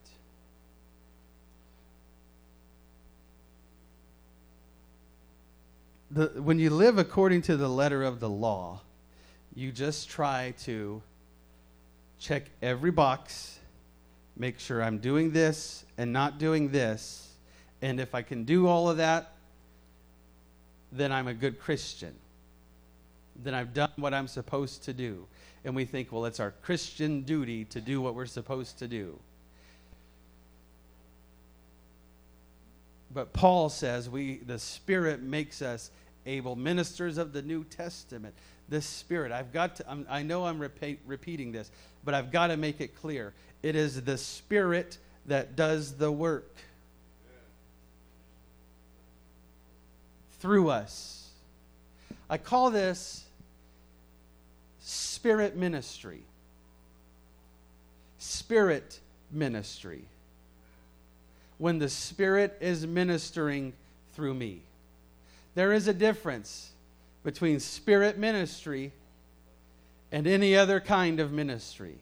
[6.12, 8.80] The, when you live according to the letter of the law,
[9.54, 11.02] you just try to
[12.17, 13.60] check every box
[14.38, 17.24] make sure I'm doing this and not doing this.
[17.86, 19.34] And if I can do all of that,
[20.91, 22.15] then I'm a good Christian.
[23.43, 25.28] Then I've done what I'm supposed to do.
[25.63, 29.19] And we think, well, it's our Christian duty to do what we're supposed to do.
[33.13, 35.91] But Paul says we the Spirit makes us
[36.26, 38.34] able ministers of the New Testament.
[38.67, 39.32] The Spirit.
[39.32, 41.69] I've got to, I'm, i know I'm repeat, repeating this,
[42.04, 43.36] but I've got to make it clear.
[43.62, 46.52] It is the Spirit that does the work
[50.39, 51.30] through us.
[52.30, 53.24] I call this
[54.80, 56.21] spirit ministry.
[58.17, 59.00] Spirit
[59.32, 60.04] ministry.
[61.58, 63.74] When the Spirit is ministering
[64.13, 64.62] through me.
[65.56, 66.71] There is a difference
[67.24, 68.91] between spirit ministry
[70.12, 71.95] and any other kind of ministry.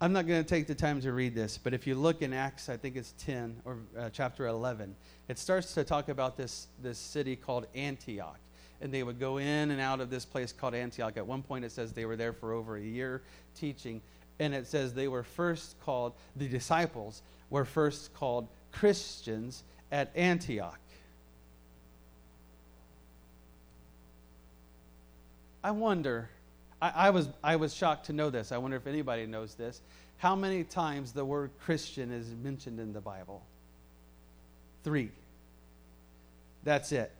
[0.00, 2.32] I'm not going to take the time to read this, but if you look in
[2.32, 4.94] Acts, I think it's 10 or uh, chapter 11,
[5.26, 8.38] it starts to talk about this, this city called Antioch.
[8.80, 11.16] And they would go in and out of this place called Antioch.
[11.16, 13.22] At one point, it says they were there for over a year
[13.56, 14.00] teaching.
[14.38, 20.78] And it says they were first called, the disciples were first called Christians at Antioch.
[25.64, 26.30] I wonder
[26.80, 28.52] I, I, was, I was shocked to know this.
[28.52, 29.80] I wonder if anybody knows this.
[30.18, 33.42] How many times the word Christian is mentioned in the Bible?
[34.84, 35.10] Three.
[36.64, 37.12] That's it.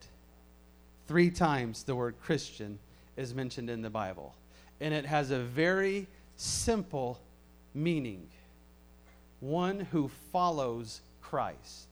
[1.06, 2.78] Three times the word Christian
[3.16, 4.34] is mentioned in the Bible.
[4.80, 7.20] And it has a very simple
[7.74, 8.26] meaning
[9.40, 11.86] one who follows Christ.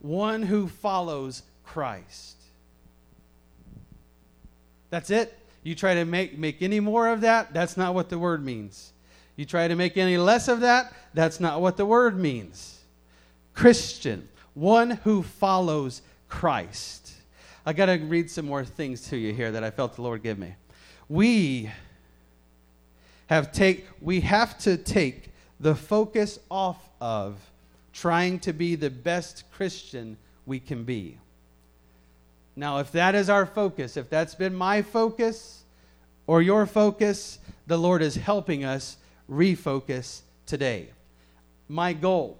[0.00, 2.39] One who follows Christ.
[4.90, 5.36] That's it.
[5.62, 8.92] You try to make, make any more of that, that's not what the word means.
[9.36, 12.80] You try to make any less of that, that's not what the word means.
[13.54, 17.12] Christian, one who follows Christ.
[17.66, 20.22] I got to read some more things to you here that I felt the Lord
[20.22, 20.54] give me.
[21.08, 21.70] We
[23.26, 27.38] have take we have to take the focus off of
[27.92, 31.18] trying to be the best Christian we can be.
[32.56, 35.62] Now, if that is our focus, if that's been my focus
[36.26, 38.96] or your focus, the Lord is helping us
[39.30, 40.90] refocus today.
[41.68, 42.38] My goal,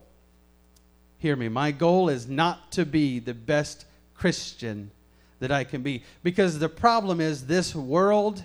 [1.18, 4.90] hear me, my goal is not to be the best Christian
[5.38, 6.02] that I can be.
[6.22, 8.44] Because the problem is, this world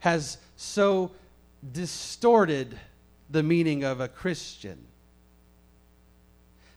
[0.00, 1.10] has so
[1.72, 2.78] distorted
[3.30, 4.78] the meaning of a Christian.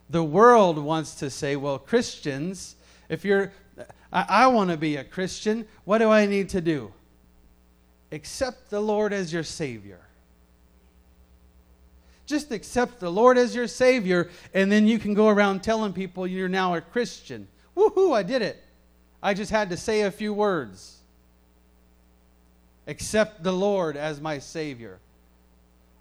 [0.09, 2.75] The world wants to say, well, Christians,
[3.09, 3.51] if you're
[4.11, 5.67] I, I want to be a Christian.
[5.85, 6.93] What do I need to do?
[8.11, 10.01] Accept the Lord as your Savior.
[12.25, 16.27] Just accept the Lord as your Savior, and then you can go around telling people
[16.27, 17.47] you're now a Christian.
[17.75, 18.63] Woohoo, I did it.
[19.21, 20.97] I just had to say a few words.
[22.87, 24.99] Accept the Lord as my Savior.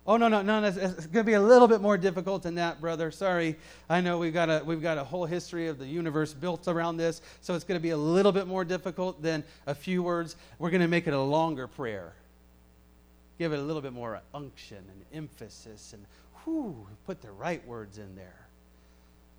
[0.08, 0.64] Oh no no no!
[0.64, 3.10] It's, it's going to be a little bit more difficult than that, brother.
[3.10, 3.56] Sorry,
[3.90, 6.96] I know we've got a we've got a whole history of the universe built around
[6.96, 10.36] this, so it's going to be a little bit more difficult than a few words.
[10.58, 12.14] We're going to make it a longer prayer.
[13.38, 16.06] Give it a little bit more unction and emphasis, and
[16.46, 18.46] whoo, put the right words in there.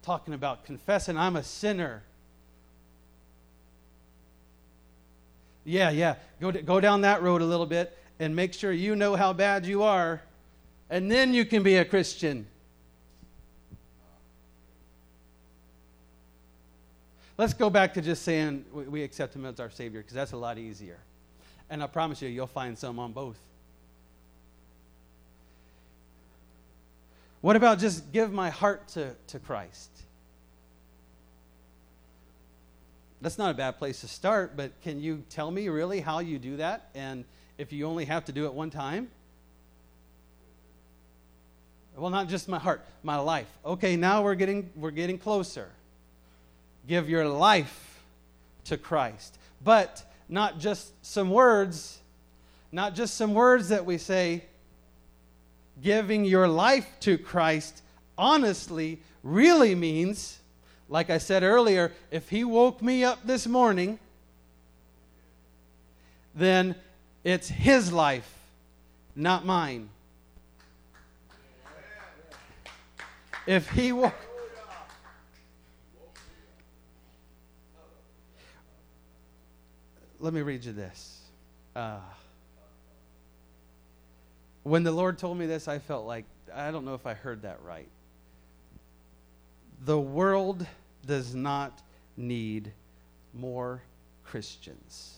[0.03, 2.03] Talking about confessing, I'm a sinner.
[5.65, 6.15] Yeah, yeah.
[6.39, 9.65] Go, go down that road a little bit and make sure you know how bad
[9.65, 10.21] you are
[10.89, 12.47] and then you can be a Christian.
[17.38, 20.38] Let's go back to just saying we accept Him as our Savior because that's a
[20.38, 20.99] lot easier.
[21.69, 23.38] And I promise you, you'll find some on both.
[27.41, 29.89] What about just give my heart to, to Christ?
[33.21, 36.39] That's not a bad place to start, but can you tell me really how you
[36.39, 36.89] do that?
[36.95, 37.23] And
[37.58, 39.10] if you only have to do it one time?
[41.99, 43.47] Well, not just my heart, my life.
[43.65, 45.69] Okay, now we're getting we're getting closer.
[46.88, 48.01] Give your life
[48.65, 49.38] to Christ.
[49.63, 51.99] But not just some words,
[52.71, 54.45] not just some words that we say.
[55.81, 57.81] Giving your life to Christ
[58.17, 60.39] honestly really means
[60.89, 63.99] like I said earlier, if he woke me up this morning,
[66.33, 66.75] then
[67.23, 68.29] it's his life,
[69.15, 69.89] not mine.
[73.45, 74.13] If he will.
[80.19, 81.21] Let me read you this.
[81.75, 81.99] Uh,
[84.63, 87.43] when the Lord told me this, I felt like, I don't know if I heard
[87.43, 87.88] that right.
[89.86, 90.67] The world
[91.06, 91.82] does not
[92.17, 92.71] need
[93.34, 93.82] more
[94.25, 95.15] Christians.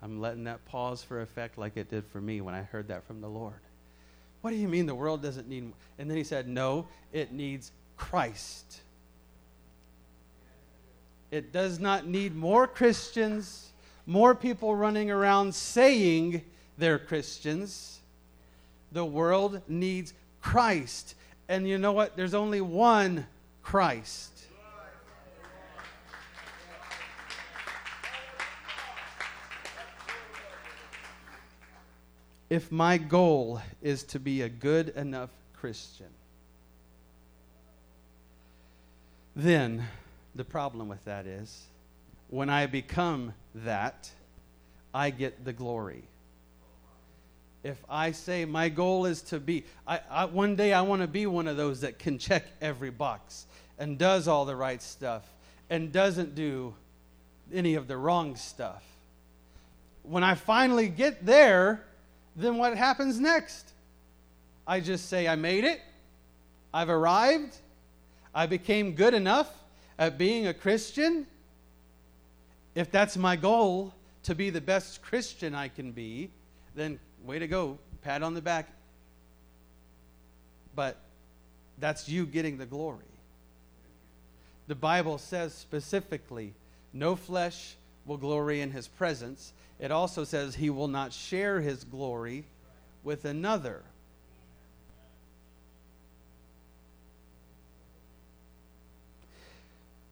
[0.00, 3.04] I'm letting that pause for effect like it did for me when I heard that
[3.06, 3.60] from the Lord.
[4.40, 5.72] What do you mean the world doesn't need?
[5.98, 8.80] And then he said, No, it needs Christ.
[11.30, 13.72] It does not need more Christians,
[14.06, 16.42] more people running around saying
[16.78, 18.00] they're Christians.
[18.92, 21.14] The world needs Christ.
[21.48, 22.16] And you know what?
[22.16, 23.26] There's only one
[23.62, 24.37] Christ.
[32.50, 36.06] If my goal is to be a good enough Christian,
[39.36, 39.84] then
[40.34, 41.66] the problem with that is
[42.28, 44.10] when I become that,
[44.94, 46.04] I get the glory.
[47.62, 51.08] If I say my goal is to be, I, I, one day I want to
[51.08, 53.46] be one of those that can check every box
[53.78, 55.24] and does all the right stuff
[55.68, 56.74] and doesn't do
[57.52, 58.82] any of the wrong stuff.
[60.02, 61.84] When I finally get there,
[62.38, 63.72] then what happens next?
[64.66, 65.80] I just say, I made it.
[66.72, 67.56] I've arrived.
[68.34, 69.50] I became good enough
[69.98, 71.26] at being a Christian.
[72.74, 76.30] If that's my goal, to be the best Christian I can be,
[76.76, 77.78] then way to go.
[78.02, 78.68] Pat on the back.
[80.76, 80.96] But
[81.78, 83.04] that's you getting the glory.
[84.68, 86.54] The Bible says specifically,
[86.92, 87.74] no flesh
[88.08, 92.44] will glory in his presence, it also says he will not share his glory
[93.04, 93.82] with another.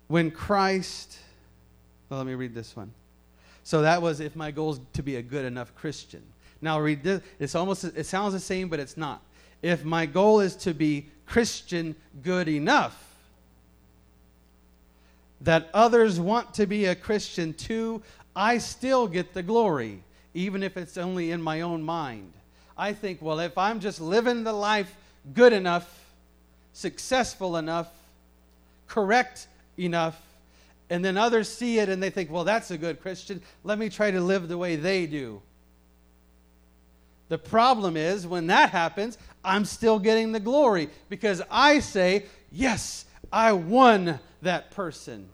[0.08, 1.18] When Christ,
[2.08, 2.92] well, let me read this one.
[3.64, 6.22] So that was if my goal is to be a good enough Christian.
[6.60, 7.20] Now read this.
[7.40, 9.22] It's almost it sounds the same, but it's not.
[9.62, 13.05] If my goal is to be Christian good enough,
[15.40, 18.02] that others want to be a Christian too,
[18.34, 20.02] I still get the glory,
[20.34, 22.32] even if it's only in my own mind.
[22.76, 24.94] I think, well, if I'm just living the life
[25.34, 26.04] good enough,
[26.72, 27.90] successful enough,
[28.86, 30.20] correct enough,
[30.90, 33.88] and then others see it and they think, well, that's a good Christian, let me
[33.88, 35.40] try to live the way they do.
[37.28, 43.05] The problem is when that happens, I'm still getting the glory because I say, yes,
[43.32, 45.28] I won that person.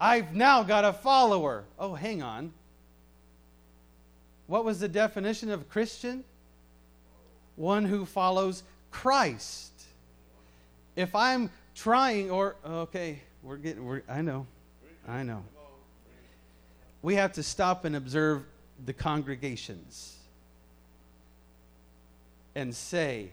[0.00, 1.64] I've now got a follower.
[1.78, 2.52] Oh, hang on.
[4.46, 6.24] What was the definition of Christian?
[7.56, 9.72] One who follows Christ.
[10.96, 14.46] If I'm trying, or, okay, we're getting, we're, I know,
[15.08, 15.44] I know.
[17.02, 18.44] We have to stop and observe
[18.84, 20.16] the congregations
[22.54, 23.30] and say,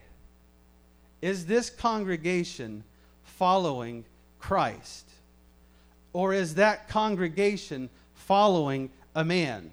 [1.22, 2.84] is this congregation
[3.24, 4.06] following
[4.40, 5.10] Christ?
[6.14, 9.72] Or is that congregation following a man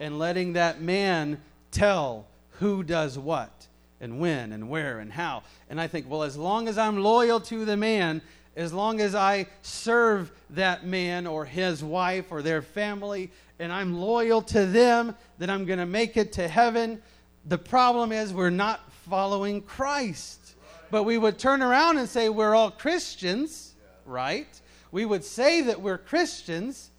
[0.00, 1.40] and letting that man
[1.70, 2.26] tell
[2.58, 3.66] who does what
[4.00, 5.42] and when and where and how.
[5.70, 8.22] And I think, well, as long as I'm loyal to the man,
[8.56, 13.98] as long as I serve that man or his wife or their family, and I'm
[13.98, 17.02] loyal to them, then I'm going to make it to heaven.
[17.46, 20.54] The problem is we're not following Christ.
[20.90, 23.74] But we would turn around and say we're all Christians,
[24.04, 24.48] right?
[24.92, 26.90] We would say that we're Christians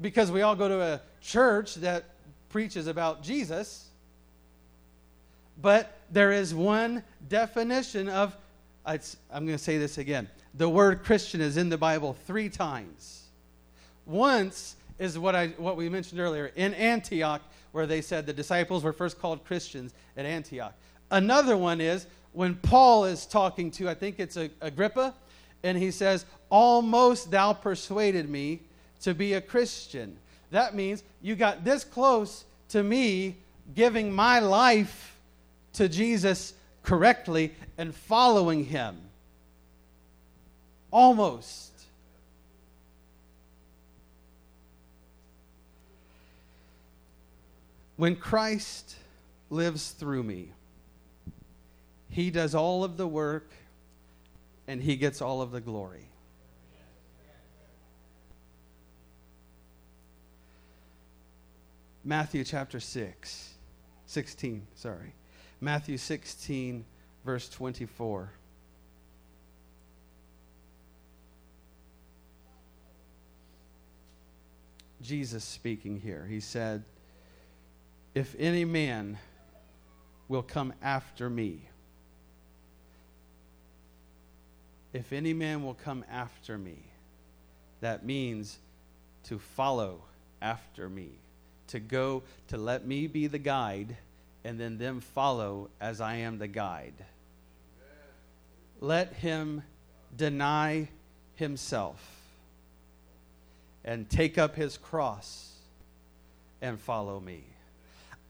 [0.00, 2.04] because we all go to a church that
[2.48, 3.88] preaches about Jesus.
[5.60, 8.36] But there is one definition of,
[8.84, 8.98] I'm
[9.32, 10.28] going to say this again.
[10.54, 13.22] The word Christian is in the Bible three times.
[14.06, 17.42] Once is what, I, what we mentioned earlier in Antioch,
[17.72, 20.74] where they said the disciples were first called Christians at Antioch.
[21.14, 25.14] Another one is when Paul is talking to, I think it's Agrippa,
[25.62, 28.62] and he says, Almost thou persuaded me
[29.02, 30.16] to be a Christian.
[30.50, 33.36] That means you got this close to me
[33.76, 35.16] giving my life
[35.74, 38.96] to Jesus correctly and following him.
[40.90, 41.70] Almost.
[47.94, 48.96] When Christ
[49.48, 50.50] lives through me,
[52.14, 53.50] he does all of the work
[54.68, 56.06] and he gets all of the glory.
[62.04, 63.54] Matthew chapter 6,
[64.06, 65.12] 16, sorry.
[65.60, 66.84] Matthew 16,
[67.24, 68.30] verse 24.
[75.02, 76.28] Jesus speaking here.
[76.30, 76.84] He said,
[78.14, 79.18] If any man
[80.28, 81.70] will come after me,
[84.94, 86.78] If any man will come after me,
[87.80, 88.60] that means
[89.24, 90.02] to follow
[90.40, 91.10] after me,
[91.66, 93.96] to go, to let me be the guide,
[94.44, 96.94] and then them follow as I am the guide.
[98.80, 99.64] Let him
[100.16, 100.88] deny
[101.34, 102.00] himself
[103.84, 105.54] and take up his cross
[106.62, 107.42] and follow me.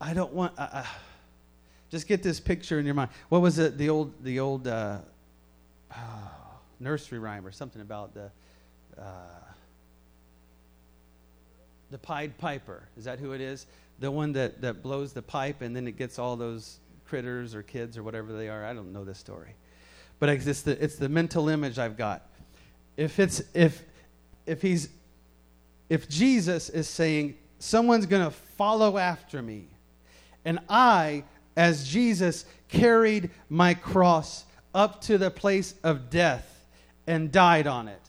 [0.01, 0.59] I don't want.
[0.59, 0.87] Uh, uh,
[1.91, 3.11] just get this picture in your mind.
[3.29, 3.77] What was it?
[3.77, 4.67] The old, the old.
[4.67, 4.99] Uh,
[5.95, 6.31] oh,
[6.81, 8.31] nursery rhyme or something about the
[8.99, 9.03] uh,
[11.91, 12.89] the Pied Piper.
[12.97, 13.67] Is that who it is?
[14.01, 17.63] The one that, that blows the pipe and then it gets all those critters or
[17.63, 18.65] kids or whatever they are.
[18.65, 19.55] I don't know this story,
[20.19, 22.27] but it's the it's the mental image I've got.
[22.97, 23.85] If it's if
[24.47, 24.89] if he's
[25.89, 29.69] if Jesus is saying someone's going to follow after me,
[30.45, 31.25] and I,
[31.57, 34.45] as Jesus, carried my cross
[34.75, 36.54] up to the place of death
[37.07, 38.01] and died on it.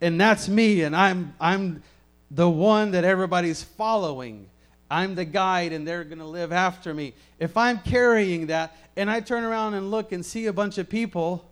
[0.00, 1.82] And that's me, and I'm, I'm
[2.30, 4.48] the one that everybody's following.
[4.90, 7.14] I'm the guide, and they're going to live after me.
[7.38, 10.88] If I'm carrying that, and I turn around and look and see a bunch of
[10.88, 11.48] people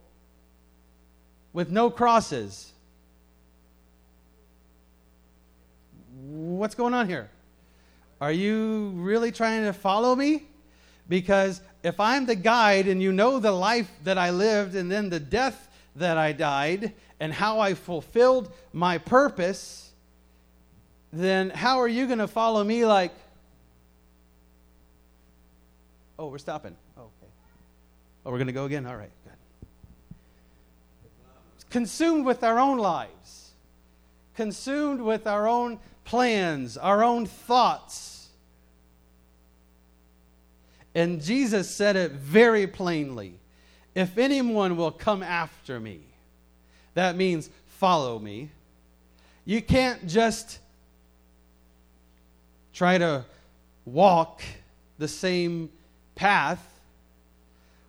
[1.52, 2.72] with no crosses,
[6.26, 7.30] what's going on here?
[8.20, 10.44] Are you really trying to follow me?
[11.08, 15.10] Because if I'm the guide and you know the life that I lived and then
[15.10, 19.92] the death that I died and how I fulfilled my purpose,
[21.12, 23.12] then how are you going to follow me like,
[26.18, 26.76] oh, we're stopping.
[26.96, 27.32] Oh, okay.
[28.26, 28.86] Oh, we're going to go again?
[28.86, 29.32] All right, good.
[31.70, 33.52] Consumed with our own lives,
[34.36, 38.28] consumed with our own plans, our own thoughts.
[40.94, 43.38] And Jesus said it very plainly
[43.94, 46.00] if anyone will come after me,
[46.94, 48.50] that means follow me.
[49.44, 50.58] You can't just
[52.72, 53.24] try to
[53.84, 54.42] walk
[54.98, 55.70] the same
[56.14, 56.64] path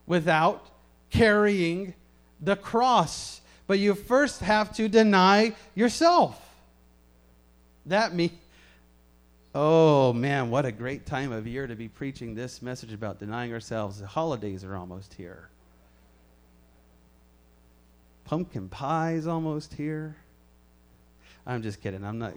[0.05, 0.67] without
[1.09, 1.93] carrying
[2.41, 3.41] the cross.
[3.67, 6.41] But you first have to deny yourself.
[7.87, 8.33] That means,
[9.53, 13.53] oh man, what a great time of year to be preaching this message about denying
[13.53, 13.99] ourselves.
[13.99, 15.49] The holidays are almost here.
[18.25, 20.15] Pumpkin pies almost here.
[21.45, 22.03] I'm just kidding.
[22.03, 22.33] I'm not.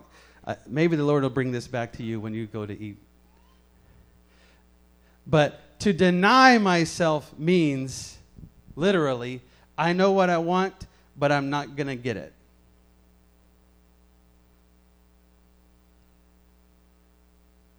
[0.47, 2.99] Uh, maybe the Lord will bring this back to you when you go to eat.
[5.27, 8.17] But to deny myself means
[8.77, 9.43] literally,
[9.77, 10.75] I know what I want,
[11.17, 12.33] but I'm not going to get it.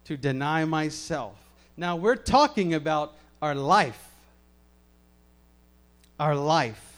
[0.04, 1.36] To deny myself.
[1.76, 4.08] Now, we're talking about our life.
[6.18, 6.89] Our life.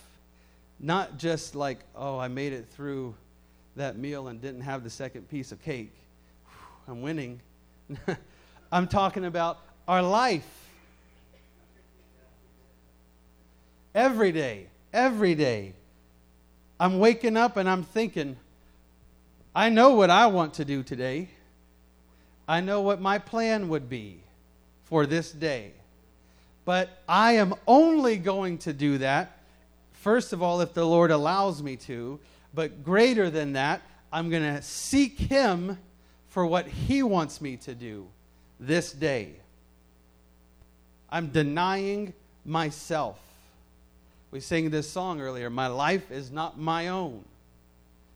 [0.83, 3.15] Not just like, oh, I made it through
[3.77, 5.95] that meal and didn't have the second piece of cake.
[6.89, 7.41] I'm winning.
[8.73, 10.49] I'm talking about our life.
[13.95, 15.75] Every day, every day,
[16.81, 18.37] I'm waking up and I'm thinking,
[19.55, 21.29] I know what I want to do today.
[22.49, 24.21] I know what my plan would be
[24.85, 25.73] for this day.
[26.65, 29.39] But I am only going to do that,
[30.03, 32.21] first of all, if the Lord allows me to.
[32.53, 33.81] But greater than that,
[34.13, 35.79] I'm going to seek Him
[36.29, 38.09] for what He wants me to do
[38.61, 39.37] this day.
[41.09, 42.13] I'm denying
[42.45, 43.19] myself.
[44.31, 47.25] We sang this song earlier My life is not my own.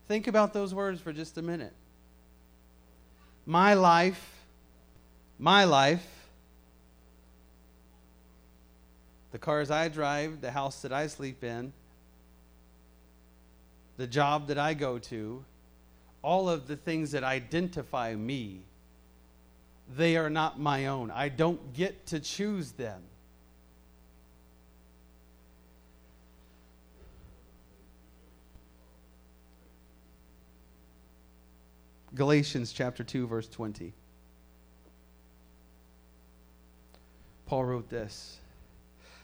[0.07, 1.73] Think about those words for just a minute.
[3.45, 4.41] My life,
[5.37, 6.05] my life,
[9.31, 11.73] the cars I drive, the house that I sleep in,
[13.97, 15.43] the job that I go to,
[16.21, 18.61] all of the things that identify me,
[19.95, 21.11] they are not my own.
[21.11, 23.01] I don't get to choose them.
[32.15, 33.93] Galatians chapter 2 verse 20.
[37.45, 38.39] Paul wrote this,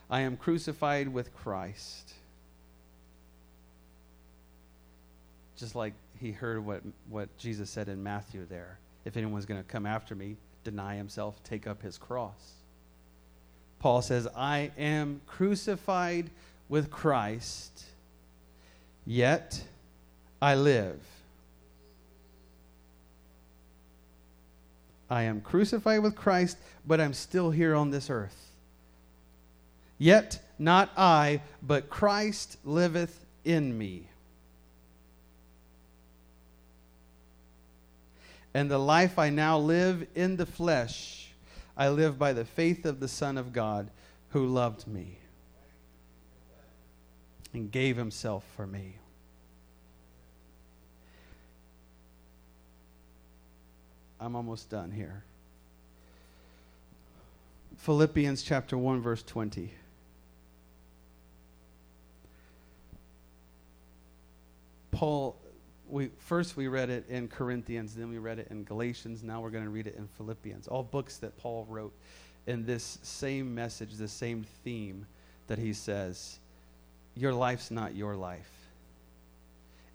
[0.10, 2.14] I am crucified with Christ.
[5.58, 8.80] Just like he heard what, what Jesus said in Matthew there.
[9.06, 12.54] If anyone's going to come after me, deny himself, take up his cross.
[13.80, 16.30] Paul says, I am crucified
[16.70, 17.84] with Christ,
[19.06, 19.62] yet
[20.42, 21.02] I live.
[25.10, 28.52] I am crucified with Christ, but I'm still here on this earth.
[29.98, 34.08] Yet not I, but Christ liveth in me.
[38.54, 41.32] And the life I now live in the flesh,
[41.76, 43.90] I live by the faith of the Son of God
[44.30, 45.18] who loved me
[47.54, 48.98] and gave himself for me.
[54.20, 55.24] I'm almost done here.
[57.78, 59.74] Philippians chapter 1, verse 20.
[64.92, 65.36] Paul
[65.94, 69.52] we first we read it in Corinthians, then we read it in Galatians, now we're
[69.52, 70.68] going to read it in Philippians.
[70.68, 71.94] All books that Paul wrote
[72.48, 75.06] in this same message, the same theme
[75.48, 76.40] that he says,
[77.16, 78.50] your life's not your life.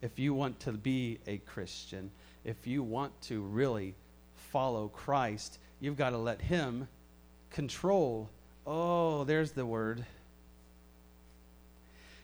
[0.01, 2.13] If you want to be a Christian,
[2.45, 3.97] if you want to really
[4.53, 6.87] follow Christ, you've got to let him
[7.51, 8.31] control.
[8.65, 10.07] Oh, there's the word.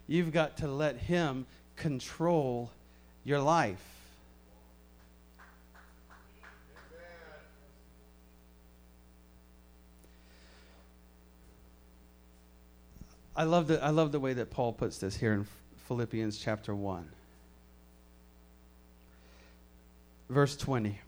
[0.06, 2.70] You've got to let him control
[3.24, 3.82] your life.
[13.36, 15.46] I love, the, I love the way that Paul puts this here in
[15.88, 17.08] Philippians chapter 1.
[20.28, 21.00] Verse 20.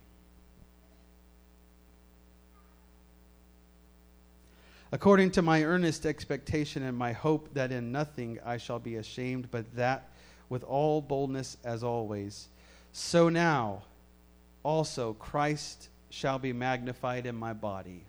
[4.90, 9.48] According to my earnest expectation and my hope that in nothing I shall be ashamed,
[9.50, 10.10] but that
[10.48, 12.48] with all boldness as always.
[12.92, 13.82] So now
[14.62, 18.02] also Christ shall be magnified in my body.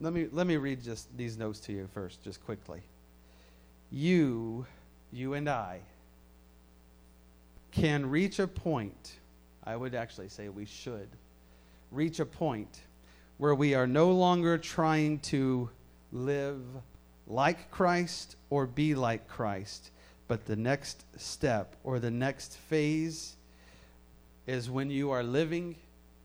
[0.00, 2.82] Let me, let me read just these notes to you first, just quickly.
[3.92, 4.66] You,
[5.12, 5.78] you and I,
[7.70, 9.12] can reach a point,
[9.64, 11.08] I would actually say we should
[11.92, 12.80] reach a point
[13.38, 15.70] where we are no longer trying to
[16.12, 16.62] live
[17.26, 19.90] like Christ or be like Christ.
[20.28, 23.36] But the next step or the next phase
[24.46, 25.76] is when you are living,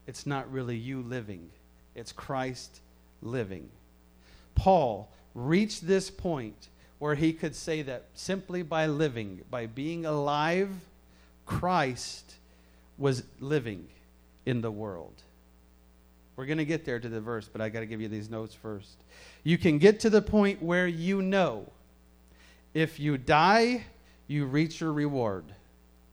[0.06, 1.50] it's not really you living,
[1.96, 2.82] it's Christ
[3.22, 3.70] living.
[4.56, 6.70] Paul reached this point
[7.00, 10.70] where he could say that simply by living, by being alive,
[11.46, 12.36] Christ
[12.98, 13.88] was living
[14.46, 15.22] in the world.
[16.38, 18.30] We're going to get there to the verse, but I got to give you these
[18.30, 19.04] notes first.
[19.44, 21.66] You can get to the point where you know
[22.76, 23.86] if you die,
[24.28, 25.46] you reach your reward.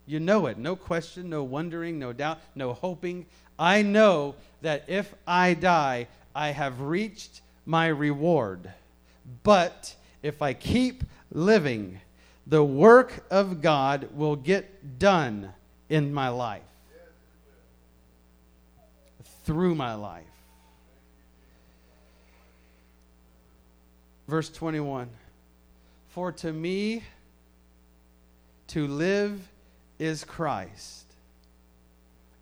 [0.07, 0.57] You know it.
[0.57, 3.27] No question, no wondering, no doubt, no hoping.
[3.59, 8.73] I know that if I die, I have reached my reward.
[9.43, 12.01] But if I keep living,
[12.47, 15.53] the work of God will get done
[15.91, 16.63] in my life
[19.45, 20.25] through my life.
[24.27, 25.09] Verse 21
[26.09, 27.03] For to me
[28.69, 29.41] to live
[29.99, 31.05] is Christ,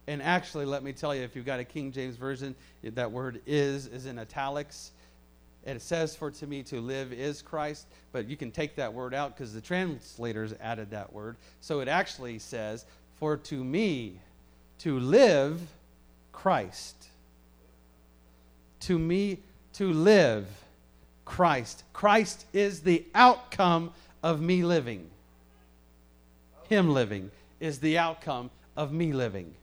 [0.06, 3.40] And actually, let me tell you, if you've got a King James Version, that word
[3.46, 4.92] is is in italics.
[5.64, 8.92] And it says, For to me to live is Christ, but you can take that
[8.92, 11.36] word out because the translators added that word.
[11.60, 12.84] So it actually says,
[13.16, 14.18] For to me
[14.78, 15.60] to live
[16.32, 17.08] Christ.
[18.80, 19.38] To me
[19.74, 20.46] to live
[21.24, 21.84] Christ.
[21.92, 25.08] Christ is the outcome of me living.
[26.68, 27.30] Him living
[27.60, 29.54] is the outcome of me living.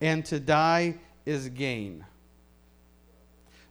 [0.00, 2.04] And to die is gain.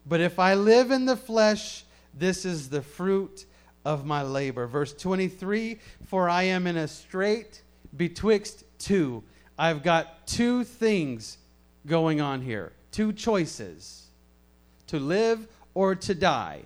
[0.06, 1.84] But if I live in the flesh,
[2.14, 3.46] this is the fruit
[3.86, 4.68] of my labor.
[4.68, 7.62] Verse 23 For I am in a strait
[7.96, 9.24] betwixt two.
[9.58, 11.38] I've got two things
[11.86, 14.08] going on here, two choices
[14.88, 16.64] to live or to die.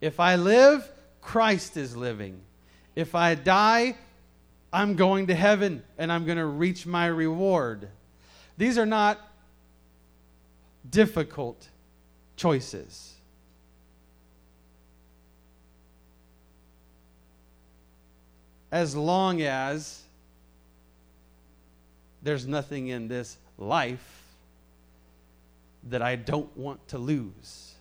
[0.00, 0.90] If I live,
[1.20, 2.40] Christ is living.
[2.94, 3.96] If I die,
[4.72, 7.88] I'm going to heaven and I'm going to reach my reward.
[8.58, 9.20] These are not
[10.88, 11.68] difficult
[12.36, 13.14] choices.
[18.70, 20.02] As long as
[22.26, 24.24] there's nothing in this life
[25.90, 27.74] that I don't want to lose,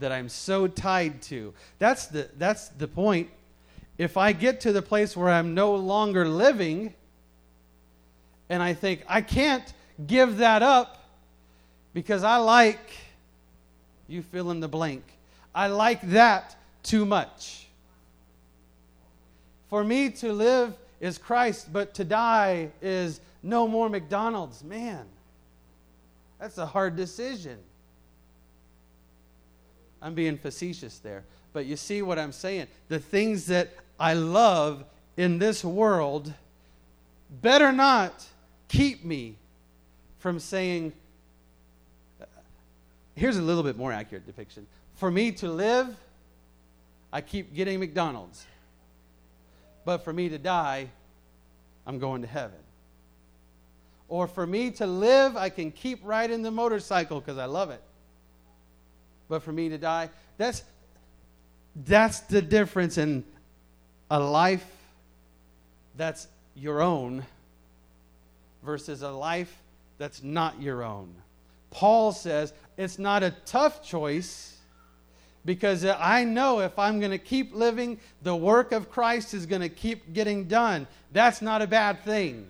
[0.00, 1.54] that I'm so tied to.
[1.78, 3.30] That's the, that's the point.
[3.98, 6.92] If I get to the place where I'm no longer living,
[8.48, 9.72] and I think, I can't
[10.08, 11.04] give that up
[11.92, 12.90] because I like,
[14.08, 15.04] you fill in the blank,
[15.54, 17.68] I like that too much.
[19.70, 20.74] For me to live
[21.04, 24.64] is Christ, but to die is no more McDonald's.
[24.64, 25.04] Man,
[26.40, 27.58] that's a hard decision.
[30.00, 31.24] I'm being facetious there.
[31.52, 32.68] But you see what I'm saying?
[32.88, 33.68] The things that
[34.00, 34.82] I love
[35.18, 36.32] in this world
[37.42, 38.24] better not
[38.68, 39.36] keep me
[40.20, 40.94] from saying,
[43.14, 44.66] here's a little bit more accurate depiction.
[44.94, 45.94] For me to live,
[47.12, 48.46] I keep getting McDonald's.
[49.84, 50.88] But for me to die,
[51.86, 52.58] I'm going to heaven.
[54.08, 57.82] Or for me to live, I can keep riding the motorcycle because I love it.
[59.28, 60.62] But for me to die, that's
[61.86, 63.24] that's the difference in
[64.10, 64.64] a life
[65.96, 67.24] that's your own
[68.62, 69.62] versus a life
[69.98, 71.12] that's not your own.
[71.70, 74.53] Paul says it's not a tough choice
[75.44, 79.62] because I know if I'm going to keep living, the work of Christ is going
[79.62, 80.86] to keep getting done.
[81.12, 82.46] That's not a bad thing.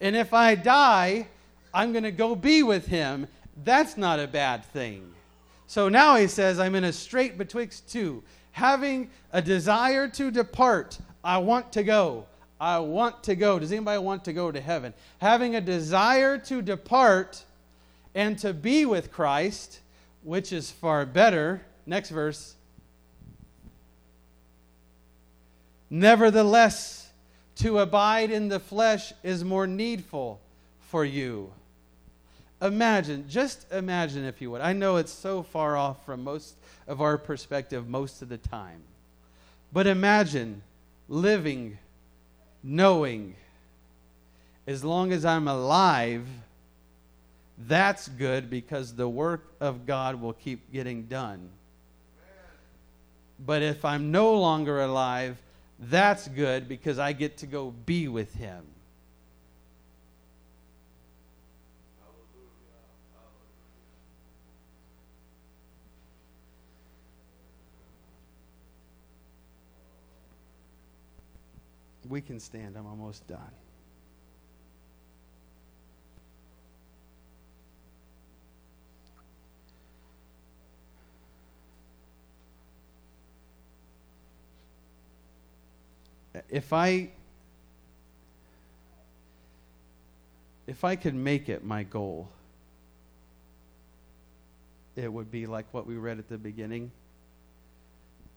[0.00, 1.26] And if I die,
[1.72, 3.26] I'm going to go be with him.
[3.64, 5.12] That's not a bad thing.
[5.66, 8.22] So now he says, I'm in a strait betwixt two.
[8.52, 12.26] Having a desire to depart, I want to go.
[12.60, 13.58] I want to go.
[13.58, 14.94] Does anybody want to go to heaven?
[15.18, 17.44] Having a desire to depart
[18.14, 19.80] and to be with Christ,
[20.24, 21.62] which is far better.
[21.86, 22.56] Next verse.
[25.88, 27.08] Nevertheless,
[27.56, 30.40] to abide in the flesh is more needful
[30.88, 31.52] for you.
[32.60, 34.62] Imagine, just imagine if you would.
[34.62, 36.56] I know it's so far off from most
[36.88, 38.80] of our perspective most of the time.
[39.72, 40.62] But imagine
[41.08, 41.78] living
[42.62, 43.36] knowing
[44.66, 46.26] as long as I'm alive,
[47.58, 51.50] that's good because the work of God will keep getting done.
[53.44, 55.40] But if I'm no longer alive,
[55.78, 58.64] that's good because I get to go be with Him.
[72.08, 72.76] We can stand.
[72.76, 73.40] I'm almost done.
[86.48, 87.10] If I
[90.66, 92.28] if I could make it my goal,
[94.96, 96.90] it would be like what we read at the beginning,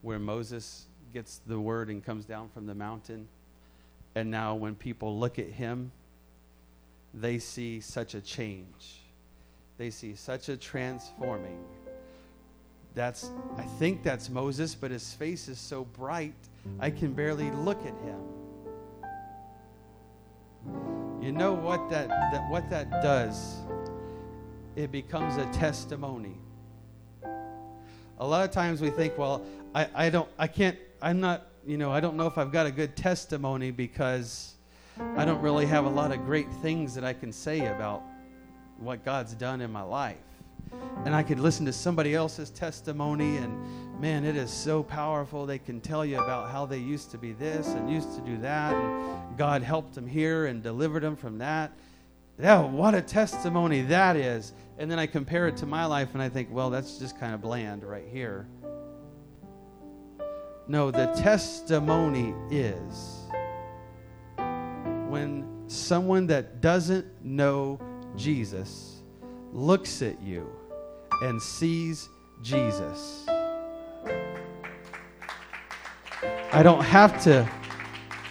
[0.01, 3.27] where Moses gets the word and comes down from the mountain.
[4.15, 5.91] And now, when people look at him,
[7.13, 9.01] they see such a change.
[9.77, 11.63] They see such a transforming.
[12.95, 16.33] That's, I think that's Moses, but his face is so bright,
[16.79, 18.21] I can barely look at him.
[21.21, 23.57] You know what that, that what that does?
[24.75, 26.37] It becomes a testimony.
[28.19, 29.43] A lot of times we think, well,
[29.73, 32.65] I, I don't, I can't, I'm not you know, I don't know if I've got
[32.65, 34.55] a good testimony because
[35.17, 38.03] I don't really have a lot of great things that I can say about
[38.77, 40.15] what God's done in my life.
[41.05, 45.45] And I could listen to somebody else's testimony, and man, it is so powerful.
[45.45, 48.37] They can tell you about how they used to be this and used to do
[48.39, 51.71] that, and God helped them here and delivered them from that.
[52.39, 54.53] Yeah, what a testimony that is.
[54.77, 57.33] And then I compare it to my life, and I think, well, that's just kind
[57.33, 58.47] of bland right here.
[60.67, 63.23] No, the testimony is
[65.07, 67.79] when someone that doesn't know
[68.17, 68.96] Jesus
[69.57, 70.47] looks at you
[71.23, 72.09] and sees
[72.43, 73.25] Jesus.
[76.53, 77.49] I don't have to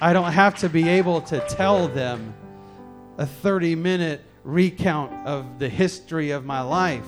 [0.00, 2.32] I don't have to be able to tell them
[3.18, 7.06] a 30-minute recount of the history of my life.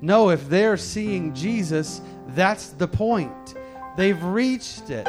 [0.00, 3.54] No, if they're seeing Jesus, that's the point.
[3.96, 5.06] They've reached it.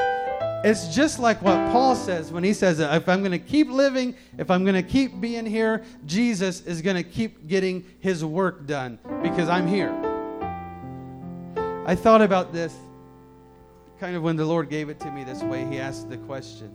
[0.64, 4.16] It's just like what Paul says when he says, if I'm going to keep living,
[4.38, 8.66] if I'm going to keep being here, Jesus is going to keep getting his work
[8.66, 9.92] done because I'm here.
[11.86, 12.74] I thought about this
[14.00, 15.66] kind of when the Lord gave it to me this way.
[15.66, 16.74] He asked the question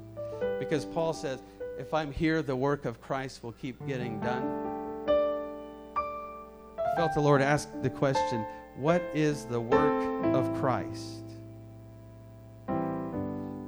[0.59, 1.41] because Paul says,
[1.79, 4.43] if I'm here, the work of Christ will keep getting done.
[6.79, 8.45] I felt the Lord ask the question,
[8.77, 11.18] what is the work of Christ?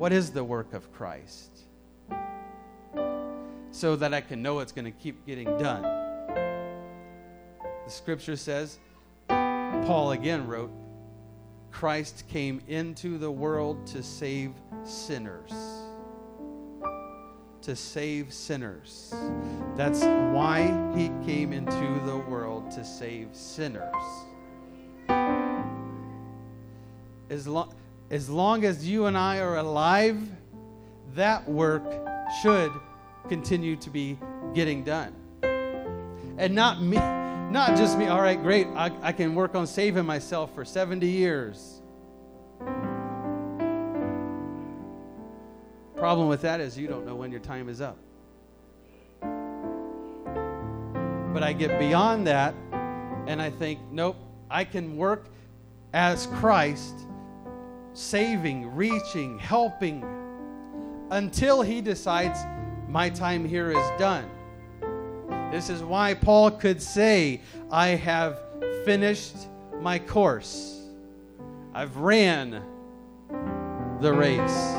[0.00, 1.50] What is the work of Christ?
[3.70, 5.82] So that I can know it's going to keep getting done.
[5.82, 8.78] The scripture says,
[9.28, 10.70] Paul again wrote,
[11.70, 14.52] Christ came into the world to save
[14.84, 15.52] sinners.
[17.60, 19.12] To save sinners.
[19.76, 23.84] That's why he came into the world to save sinners.
[27.28, 27.74] As long
[28.10, 30.20] as long as you and I are alive,
[31.14, 31.84] that work
[32.42, 32.72] should
[33.28, 34.18] continue to be
[34.52, 35.14] getting done.
[36.36, 40.06] And not me, not just me, all right, great, I, I can work on saving
[40.06, 41.80] myself for 70 years.
[45.96, 47.96] Problem with that is you don't know when your time is up.
[51.32, 52.54] But I get beyond that
[53.26, 54.16] and I think, nope,
[54.50, 55.26] I can work
[55.92, 57.06] as Christ
[57.92, 60.04] saving, reaching, helping
[61.10, 62.38] until he decides
[62.88, 64.28] my time here is done.
[65.50, 68.40] This is why Paul could say, I have
[68.84, 69.36] finished
[69.80, 70.80] my course.
[71.74, 72.62] I've ran
[74.00, 74.76] the race.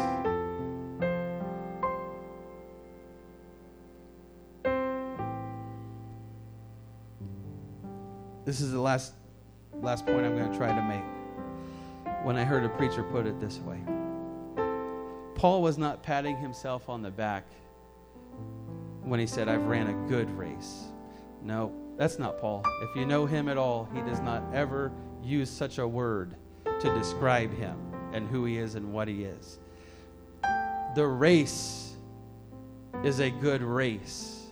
[8.45, 9.13] This is the last
[9.81, 11.20] last point I'm going to try to make
[12.23, 13.81] when I heard a preacher put it this way
[15.35, 17.45] Paul was not patting himself on the back
[19.01, 20.83] when he said, I've ran a good race.
[21.41, 22.63] No, that's not Paul.
[22.83, 24.91] If you know him at all, he does not ever
[25.23, 27.75] use such a word to describe him
[28.13, 29.57] and who he is and what he is.
[30.95, 31.95] The race
[33.03, 34.45] is a good race.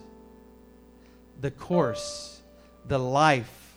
[1.40, 2.40] The course,
[2.88, 3.74] the life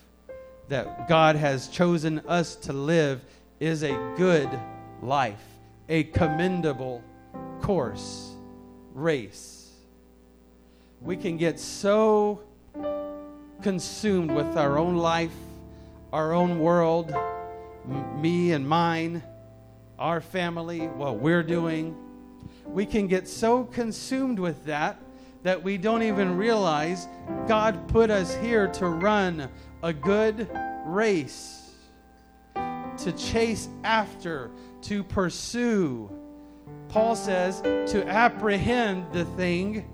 [0.69, 3.23] that God has chosen us to live
[3.63, 4.49] is a good
[5.01, 5.41] life,
[5.87, 7.01] a commendable
[7.61, 8.33] course,
[8.93, 9.71] race.
[10.99, 12.41] We can get so
[13.61, 15.31] consumed with our own life,
[16.11, 19.23] our own world, m- me and mine,
[19.97, 21.95] our family, what we're doing.
[22.65, 24.99] We can get so consumed with that
[25.43, 27.07] that we don't even realize
[27.47, 29.49] God put us here to run
[29.81, 30.49] a good
[30.85, 31.62] race
[32.99, 34.51] to chase after,
[34.83, 36.09] to pursue.
[36.89, 39.89] Paul says to apprehend the thing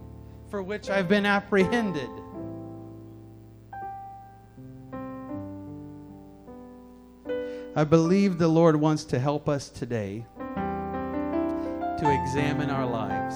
[0.49, 2.09] for which I've been apprehended.
[7.75, 13.35] I believe the Lord wants to help us today to examine our lives.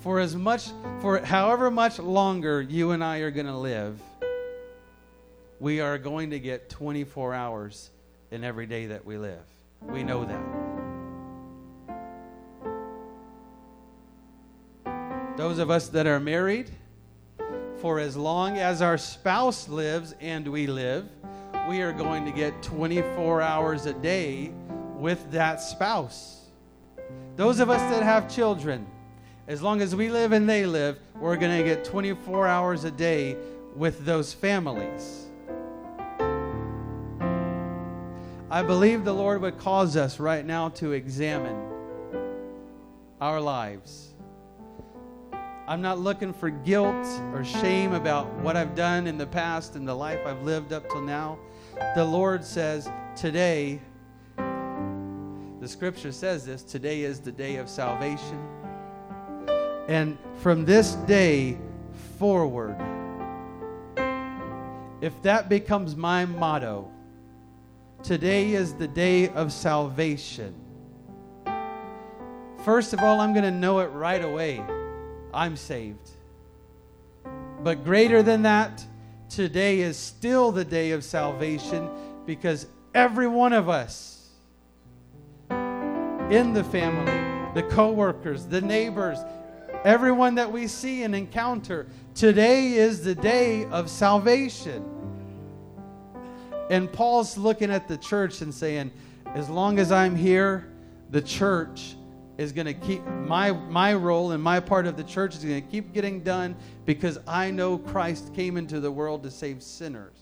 [0.00, 0.70] For as much,
[1.00, 4.00] for however much longer you and I are going to live,
[5.60, 7.90] we are going to get 24 hours
[8.30, 9.44] in every day that we live.
[9.82, 10.42] We know that.
[15.36, 16.70] Those of us that are married,
[17.76, 21.06] for as long as our spouse lives and we live,
[21.68, 24.52] we are going to get 24 hours a day
[24.96, 26.46] with that spouse.
[27.36, 28.86] Those of us that have children,
[29.46, 32.90] as long as we live and they live, we're going to get 24 hours a
[32.90, 33.36] day
[33.76, 35.29] with those families.
[38.52, 41.56] I believe the Lord would cause us right now to examine
[43.20, 44.12] our lives.
[45.68, 49.86] I'm not looking for guilt or shame about what I've done in the past and
[49.86, 51.38] the life I've lived up till now.
[51.94, 53.80] The Lord says, Today,
[54.36, 58.44] the scripture says this today is the day of salvation.
[59.86, 61.56] And from this day
[62.18, 62.76] forward,
[65.00, 66.90] if that becomes my motto,
[68.02, 70.54] today is the day of salvation.
[72.64, 74.62] First of all, I'm going to know it right away.
[75.32, 76.10] I'm saved.
[77.62, 78.84] But greater than that,
[79.28, 81.88] today is still the day of salvation
[82.26, 84.30] because every one of us
[85.50, 89.18] in the family, the coworkers, the neighbors,
[89.84, 94.99] everyone that we see and encounter, today is the day of salvation.
[96.70, 98.92] And Paul's looking at the church and saying,
[99.34, 100.72] as long as I'm here,
[101.10, 101.96] the church
[102.38, 105.62] is going to keep my my role and my part of the church is going
[105.62, 106.56] to keep getting done
[106.86, 110.16] because I know Christ came into the world to save sinners.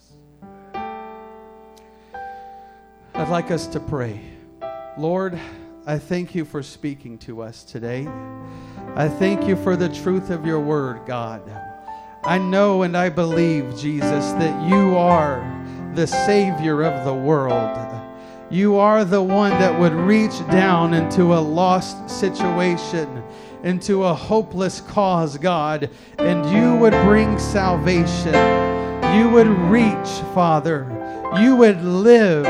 [3.15, 4.21] I'd like us to pray.
[4.97, 5.39] Lord,
[5.87, 8.09] I thank you for speaking to us today.
[8.97, 11.43] I thank you for the truth of your word, God.
[12.25, 15.41] I know and I believe, Jesus, that you are
[15.95, 17.77] the Savior of the world.
[18.51, 23.23] You are the one that would reach down into a lost situation,
[23.63, 28.33] into a hopeless cause, God, and you would bring salvation.
[29.19, 30.87] You would reach, Father.
[31.39, 32.47] You would live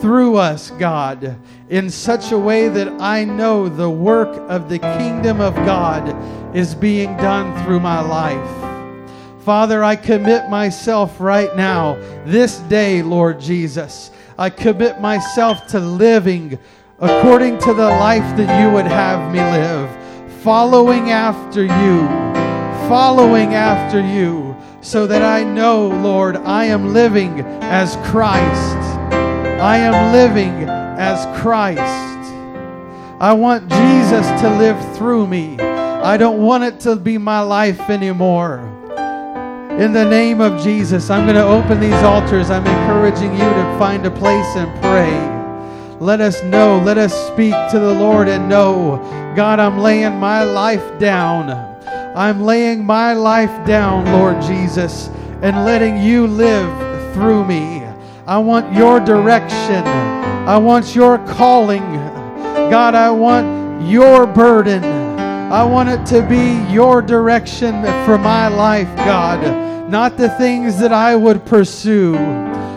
[0.00, 1.36] through us, God,
[1.68, 6.74] in such a way that I know the work of the kingdom of God is
[6.74, 8.69] being done through my life.
[9.44, 11.94] Father, I commit myself right now,
[12.26, 14.10] this day, Lord Jesus.
[14.38, 16.58] I commit myself to living
[16.98, 19.88] according to the life that you would have me live,
[20.42, 22.06] following after you,
[22.86, 28.76] following after you, so that I know, Lord, I am living as Christ.
[29.10, 31.80] I am living as Christ.
[33.18, 35.58] I want Jesus to live through me.
[35.58, 38.76] I don't want it to be my life anymore.
[39.78, 42.50] In the name of Jesus, I'm going to open these altars.
[42.50, 45.40] I'm encouraging you to find a place and pray.
[46.00, 48.98] Let us know, let us speak to the Lord and know,
[49.36, 51.50] God, I'm laying my life down.
[52.16, 55.08] I'm laying my life down, Lord Jesus,
[55.40, 57.84] and letting you live through me.
[58.26, 59.86] I want your direction.
[59.86, 61.82] I want your calling.
[62.70, 64.99] God, I want your burden.
[65.50, 70.92] I want it to be your direction for my life, God not the things that
[70.92, 72.12] I would pursue,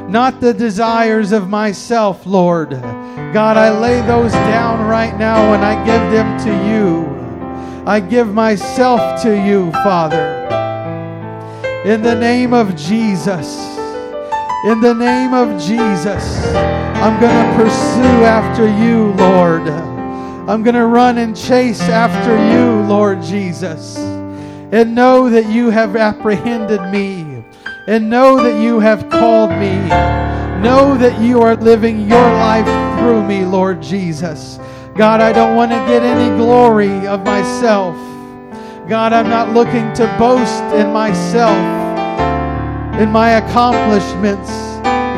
[0.10, 2.72] not the desires of myself, Lord.
[2.72, 7.84] God, I lay those down right now and I give them to you.
[7.86, 10.42] I give myself to you, Father.
[11.86, 13.78] In the name of Jesus.
[14.66, 19.93] In the name of Jesus, I'm going to pursue after you, Lord.
[20.48, 23.98] I'm going to run and chase after you, Lord Jesus
[24.74, 27.44] and know that you have apprehended me
[27.86, 29.76] and know that you have called me.
[30.64, 32.66] Know that you are living your life
[32.98, 34.58] through me, Lord Jesus.
[34.96, 37.96] God, I don't want to get any glory of myself.
[38.90, 41.56] God, I'm not looking to boast in myself,
[43.00, 44.50] in my accomplishments.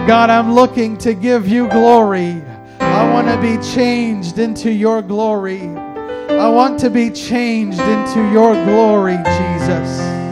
[0.05, 2.43] God, I'm looking to give you glory.
[2.79, 5.61] I want to be changed into your glory.
[5.61, 10.24] I want to be changed into your glory, Jesus.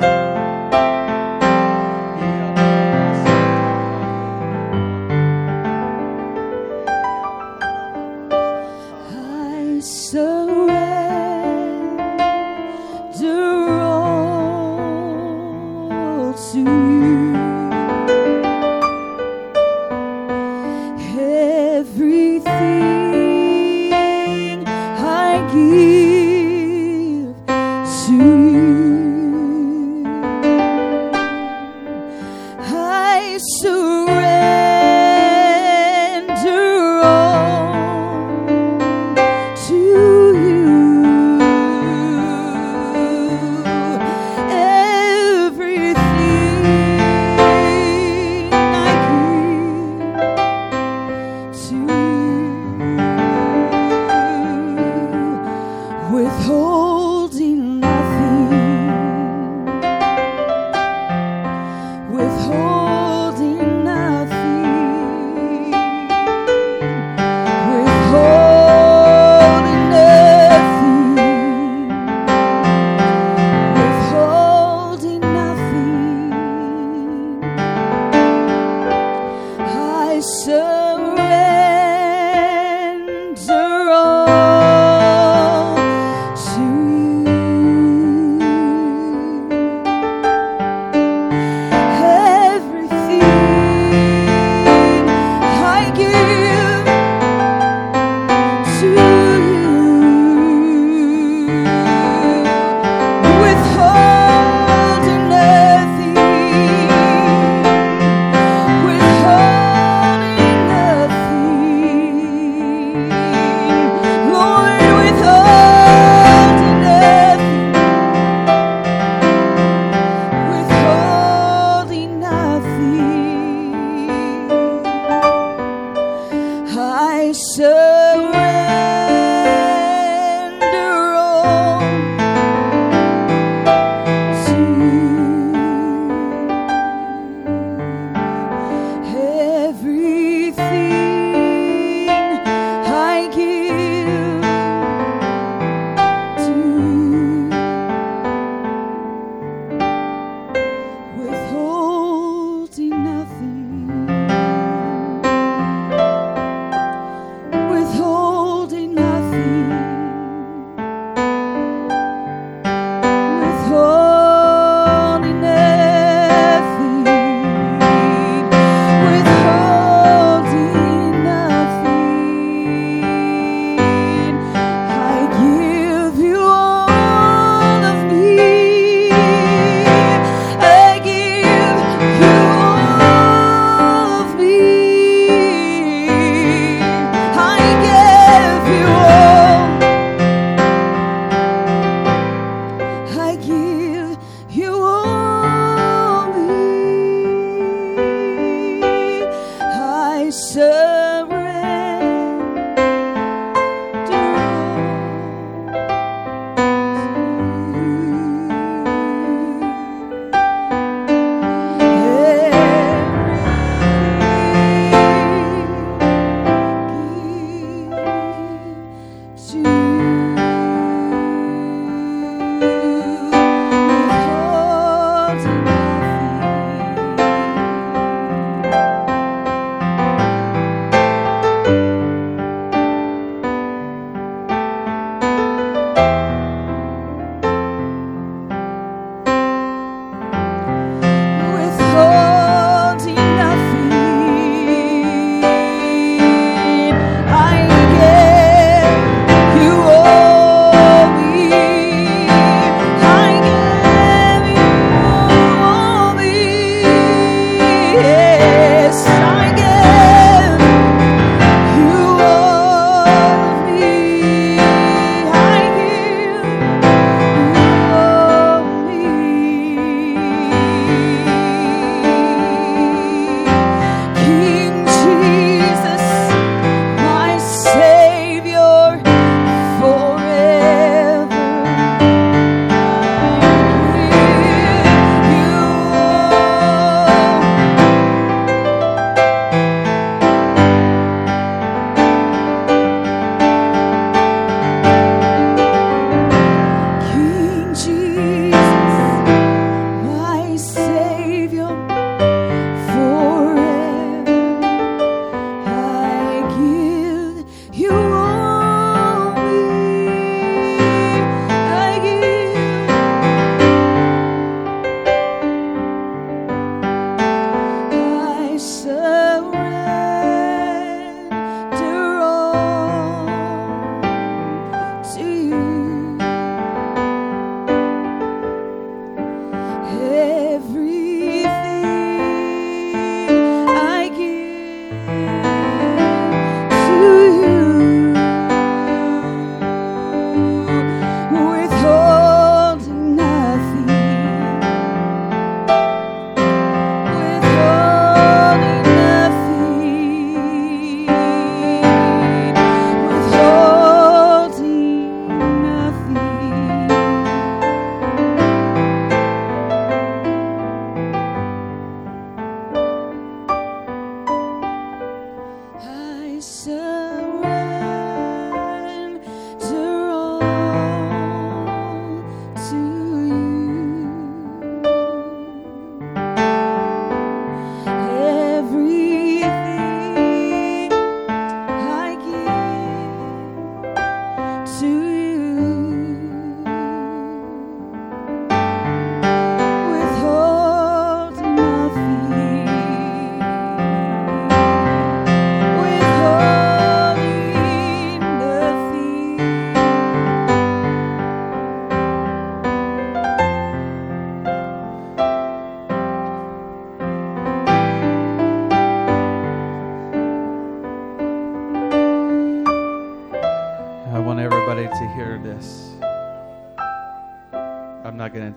[33.34, 34.03] Withholding nothing.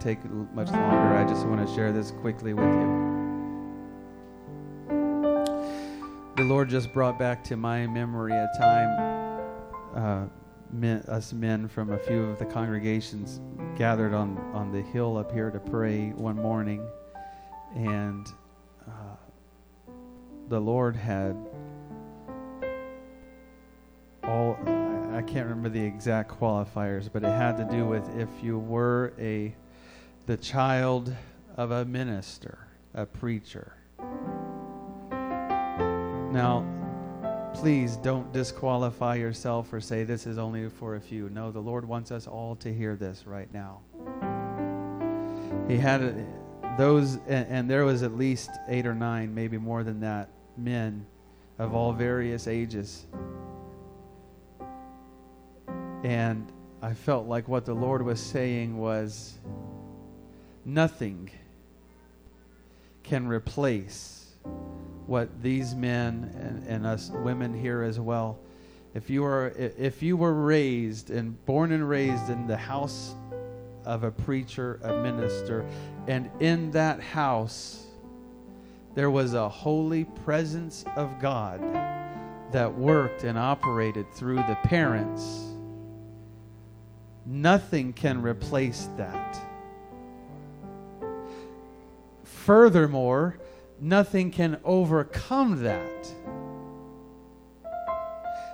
[0.07, 1.16] Take much longer.
[1.16, 3.07] I just want to share this quickly with you.
[6.36, 9.50] The Lord just brought back to my memory a time
[9.96, 10.26] uh,
[10.70, 13.40] men, us men from a few of the congregations
[13.76, 16.86] gathered on, on the hill up here to pray one morning.
[17.74, 18.28] And
[18.86, 19.16] uh,
[20.48, 21.36] the Lord had
[24.22, 24.57] all,
[25.12, 29.12] I can't remember the exact qualifiers, but it had to do with if you were
[29.18, 29.52] a
[30.27, 31.14] the child
[31.57, 32.59] of a minister,
[32.95, 33.74] a preacher.
[36.33, 36.66] Now,
[37.55, 41.31] please don't disqualify yourself or say this is only for a few.
[41.31, 43.81] No, the Lord wants us all to hear this right now.
[45.68, 46.12] He had uh,
[46.77, 51.07] those, and, and there was at least eight or nine, maybe more than that, men
[51.59, 53.07] of all various ages.
[56.03, 56.53] And
[56.83, 59.39] I felt like what the Lord was saying was
[60.66, 61.30] Nothing
[63.02, 64.26] can replace
[65.06, 68.38] what these men and, and us women here as well.
[68.92, 73.14] If you are if you were raised and born and raised in the house
[73.86, 75.64] of a preacher, a minister.
[76.08, 77.86] And in that house,
[78.94, 81.60] there was a holy presence of God
[82.52, 85.44] that worked and operated through the parents.
[87.24, 89.45] Nothing can replace that.
[92.47, 93.38] Furthermore,
[93.80, 96.14] nothing can overcome that.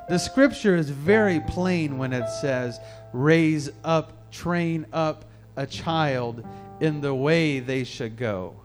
[0.09, 2.80] The scripture is very plain when it says,
[3.12, 5.26] raise up, train up
[5.57, 6.43] a child
[6.80, 8.57] in the way they should go.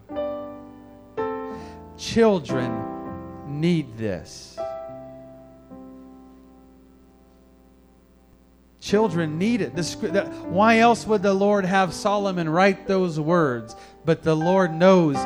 [1.97, 4.57] Children need this.
[8.80, 9.71] Children need it.
[10.45, 13.75] Why else would the Lord have Solomon write those words?
[14.05, 15.17] But the Lord knows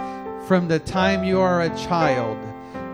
[0.48, 2.38] from the time you are a child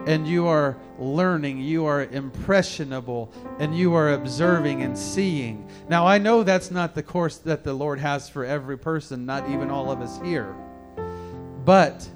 [0.07, 5.69] and you are learning, you are impressionable, and you are observing and seeing.
[5.89, 9.49] Now, I know that's not the course that the Lord has for every person, not
[9.49, 10.55] even all of us here.
[11.65, 12.07] But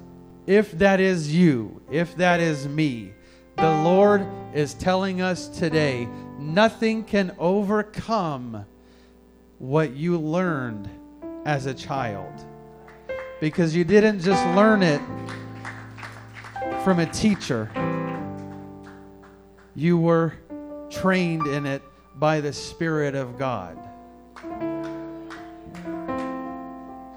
[0.46, 3.12] if that is you, if that is me,
[3.56, 6.08] the Lord is telling us today
[6.38, 8.64] nothing can overcome
[9.58, 10.88] what you learned
[11.44, 12.32] as a child.
[13.40, 15.00] Because you didn't just learn it
[16.84, 17.70] from a teacher,
[19.74, 20.34] you were
[20.90, 21.82] trained in it
[22.16, 23.78] by the Spirit of God.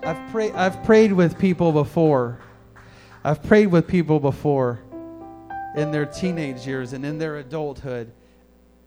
[0.03, 2.39] I've, pray- I've prayed with people before.
[3.23, 4.80] I've prayed with people before
[5.76, 8.11] in their teenage years and in their adulthood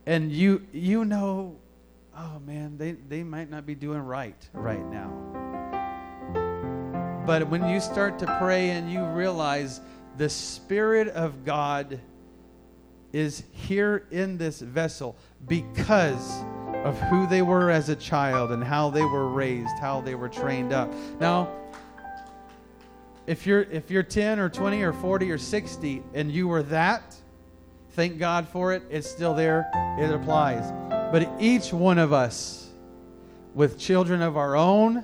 [0.08, 1.54] and you you know
[2.16, 5.12] oh man they, they might not be doing right right now.
[7.26, 9.82] But when you start to pray and you realize
[10.16, 12.00] the spirit of god
[13.12, 15.14] is here in this vessel
[15.46, 16.40] because
[16.84, 20.28] of who they were as a child and how they were raised how they were
[20.28, 20.90] trained up.
[21.20, 21.52] Now
[23.26, 27.14] if you're if you're 10 or 20 or 40 or 60 and you were that
[27.98, 28.84] Thank God for it.
[28.90, 29.68] It's still there,
[29.98, 30.70] it applies.
[31.10, 32.68] But each one of us,
[33.54, 35.02] with children of our own,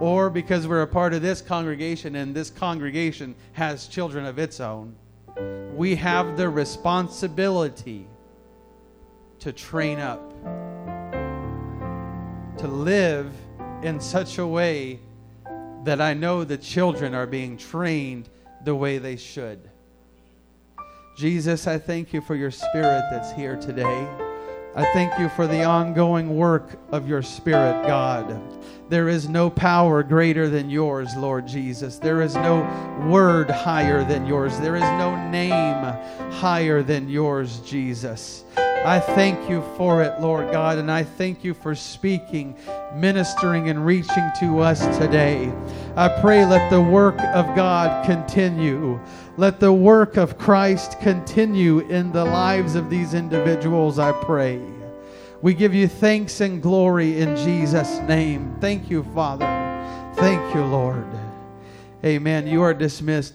[0.00, 4.60] or because we're a part of this congregation and this congregation has children of its
[4.60, 4.94] own,
[5.74, 8.06] we have the responsibility
[9.38, 10.30] to train up,
[12.58, 13.32] to live
[13.80, 15.00] in such a way
[15.84, 18.28] that I know the children are being trained
[18.62, 19.70] the way they should.
[21.16, 24.08] Jesus, I thank you for your spirit that's here today.
[24.74, 28.42] I thank you for the ongoing work of your spirit, God.
[28.88, 31.98] There is no power greater than yours, Lord Jesus.
[31.98, 32.62] There is no
[33.08, 34.58] word higher than yours.
[34.58, 35.84] There is no name
[36.32, 38.42] higher than yours, Jesus.
[38.84, 42.54] I thank you for it, Lord God, and I thank you for speaking,
[42.94, 45.50] ministering, and reaching to us today.
[45.96, 49.00] I pray let the work of God continue.
[49.36, 54.60] Let the work of Christ continue in the lives of these individuals, I pray.
[55.42, 58.54] We give you thanks and glory in Jesus' name.
[58.60, 59.44] Thank you, Father.
[60.14, 61.06] Thank you, Lord.
[62.04, 62.46] Amen.
[62.46, 63.32] You are dismissed.